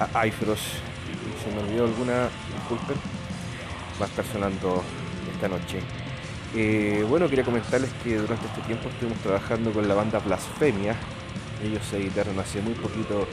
a 0.01 0.18
Aifros. 0.18 0.59
Si 0.59 1.45
se 1.45 1.55
me 1.55 1.62
olvidó 1.62 1.85
alguna, 1.85 2.30
disculpen. 2.53 2.97
Va 4.01 4.07
a 4.07 4.09
estar 4.09 4.24
sonando 4.24 4.83
esta 5.33 5.47
noche. 5.47 5.78
Eh, 6.57 7.07
bueno, 7.09 7.28
quería 7.28 7.45
comentarles 7.45 7.91
que 8.03 8.16
durante 8.16 8.45
este 8.45 8.61
tiempo 8.62 8.89
estuvimos 8.89 9.18
trabajando 9.20 9.70
con 9.70 9.87
la 9.87 9.95
banda 9.95 10.18
Blasfemia. 10.18 10.97
Ellos 11.62 11.92
editaron 11.92 12.38
hace 12.40 12.60
muy 12.60 12.74
poquito 12.74 13.26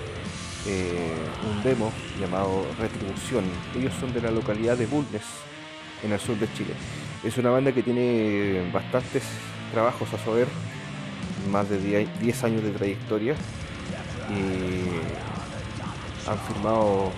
eh, 0.68 1.16
un 1.50 1.64
demo 1.64 1.92
llamado 2.20 2.66
Retribución. 2.80 3.44
Ellos 3.76 3.94
son 4.00 4.14
de 4.14 4.22
la 4.22 4.30
localidad 4.30 4.78
de 4.78 4.86
Bulnes, 4.86 5.24
en 6.04 6.12
el 6.12 6.20
sur 6.20 6.38
de 6.38 6.52
Chile. 6.54 6.74
Es 7.24 7.38
una 7.38 7.50
banda 7.50 7.72
que 7.72 7.82
tiene 7.82 8.70
bastantes 8.72 9.24
trabajos 9.72 10.14
a 10.14 10.18
saber, 10.24 10.48
más 11.52 11.70
de 11.70 11.80
10 11.80 12.20
10 12.20 12.44
años 12.44 12.64
de 12.64 12.72
trayectoria. 12.72 13.36
Y 14.30 15.00
han 16.30 16.38
firmado 16.40 17.12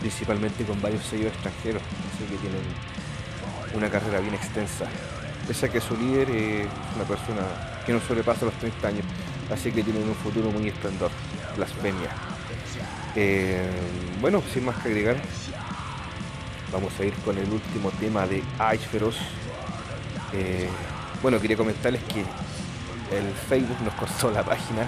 principalmente 0.00 0.64
con 0.64 0.80
varios 0.80 1.04
sellos 1.04 1.32
extranjeros, 1.32 1.82
así 1.82 2.24
que 2.24 2.36
tienen 2.36 2.62
una 3.74 3.90
carrera 3.90 4.20
bien 4.20 4.34
extensa. 4.34 4.86
Pese 5.46 5.66
a 5.66 5.68
que 5.68 5.80
su 5.80 5.96
líder 5.96 6.30
es 6.30 6.66
una 6.96 7.04
persona 7.04 7.42
que 7.84 7.92
no 7.92 8.00
sobrepasa 8.00 8.46
los 8.46 8.54
30 8.54 8.88
años, 8.88 9.04
así 9.52 9.72
que 9.72 9.82
tienen 9.82 10.08
un 10.08 10.14
futuro 10.14 10.50
muy 10.50 10.68
esplendor. 10.68 11.10
Blasfemia. 11.56 12.10
Eh, 13.16 13.68
bueno, 14.20 14.42
sin 14.52 14.64
más 14.64 14.76
que 14.76 14.88
agregar, 14.88 15.16
vamos 16.72 16.92
a 16.98 17.04
ir 17.04 17.14
con 17.24 17.36
el 17.36 17.50
último 17.50 17.90
tema 17.98 18.26
de 18.26 18.38
Ice 18.74 18.86
Feroz. 18.90 19.16
Eh, 20.32 20.68
bueno, 21.22 21.40
quería 21.40 21.56
comentarles 21.56 22.02
que 22.04 22.20
el 22.20 23.32
Facebook 23.48 23.76
nos 23.82 23.94
cortó 23.94 24.30
la 24.30 24.44
página, 24.44 24.82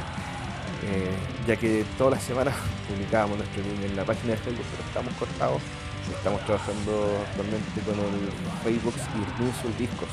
eh, 0.84 1.10
ya 1.46 1.56
que 1.56 1.84
todas 1.98 2.14
las 2.14 2.22
semanas 2.22 2.54
publicábamos 2.88 3.38
nuestro 3.38 3.62
link 3.62 3.82
en 3.84 3.96
la 3.96 4.04
página 4.04 4.32
de 4.32 4.38
Facebook, 4.38 4.66
pero 4.70 4.88
estamos 4.88 5.14
cortados. 5.14 5.62
Estamos 6.10 6.44
trabajando 6.44 7.24
actualmente 7.28 7.80
con 7.82 7.94
el 7.94 8.28
Facebook 8.64 8.94
y 9.14 9.42
Minsul 9.42 9.76
Discos. 9.78 10.08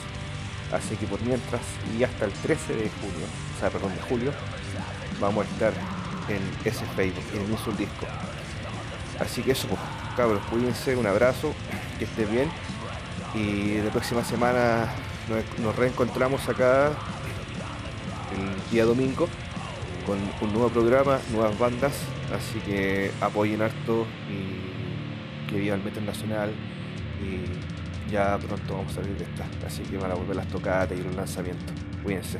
Así 0.72 0.96
que 0.96 1.08
por 1.08 1.22
mientras 1.22 1.62
y 1.98 2.04
hasta 2.04 2.26
el 2.26 2.32
13 2.32 2.74
de 2.74 2.90
junio, 2.90 3.26
o 3.56 3.60
sea, 3.60 3.70
perdón, 3.70 3.94
de 3.96 4.02
julio, 4.02 4.32
vamos 5.20 5.46
a 5.46 5.50
estar 5.50 5.74
en 6.30 6.42
ese 6.64 6.86
Facebook, 6.96 7.24
en 7.34 7.50
Minsul 7.50 7.76
Disco. 7.76 8.06
Así 9.20 9.42
que 9.42 9.52
eso, 9.52 9.68
pues, 9.68 9.80
cabros, 10.16 10.42
cuídense, 10.50 10.96
un 10.96 11.08
abrazo, 11.08 11.54
que 11.98 12.06
estén 12.06 12.32
bien. 12.32 12.52
Y 13.34 13.82
la 13.82 13.92
próxima 13.92 14.24
semana 14.24 14.88
nos, 15.60 15.76
reencontramos 15.76 16.48
acá 16.50 16.92
el 18.32 18.72
día 18.72 18.86
domingo 18.86 19.28
con 20.06 20.18
un 20.42 20.54
nuevo 20.54 20.70
programa, 20.70 21.20
nuevas 21.32 21.58
bandas. 21.58 21.94
Así 22.34 22.60
que 22.60 23.12
apoyen 23.22 23.62
harto 23.62 24.06
y 24.30 25.50
que 25.50 25.60
viva 25.60 25.76
el 25.76 25.84
metal 25.84 26.06
nacional. 26.06 26.52
Ya 28.10 28.38
pronto 28.38 28.76
vamos 28.76 28.92
a 28.94 28.96
salir 28.96 29.18
de 29.18 29.24
esta. 29.24 29.46
Así 29.66 29.84
que 29.84 29.98
van 29.98 30.12
a 30.12 30.16
volver 30.16 30.36
las 30.36 30.48
tocadas 30.48 30.92
y 30.92 31.04
los 31.04 31.16
lanzamientos. 31.16 31.74
Cuídense. 32.04 32.40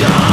Shut 0.00 0.29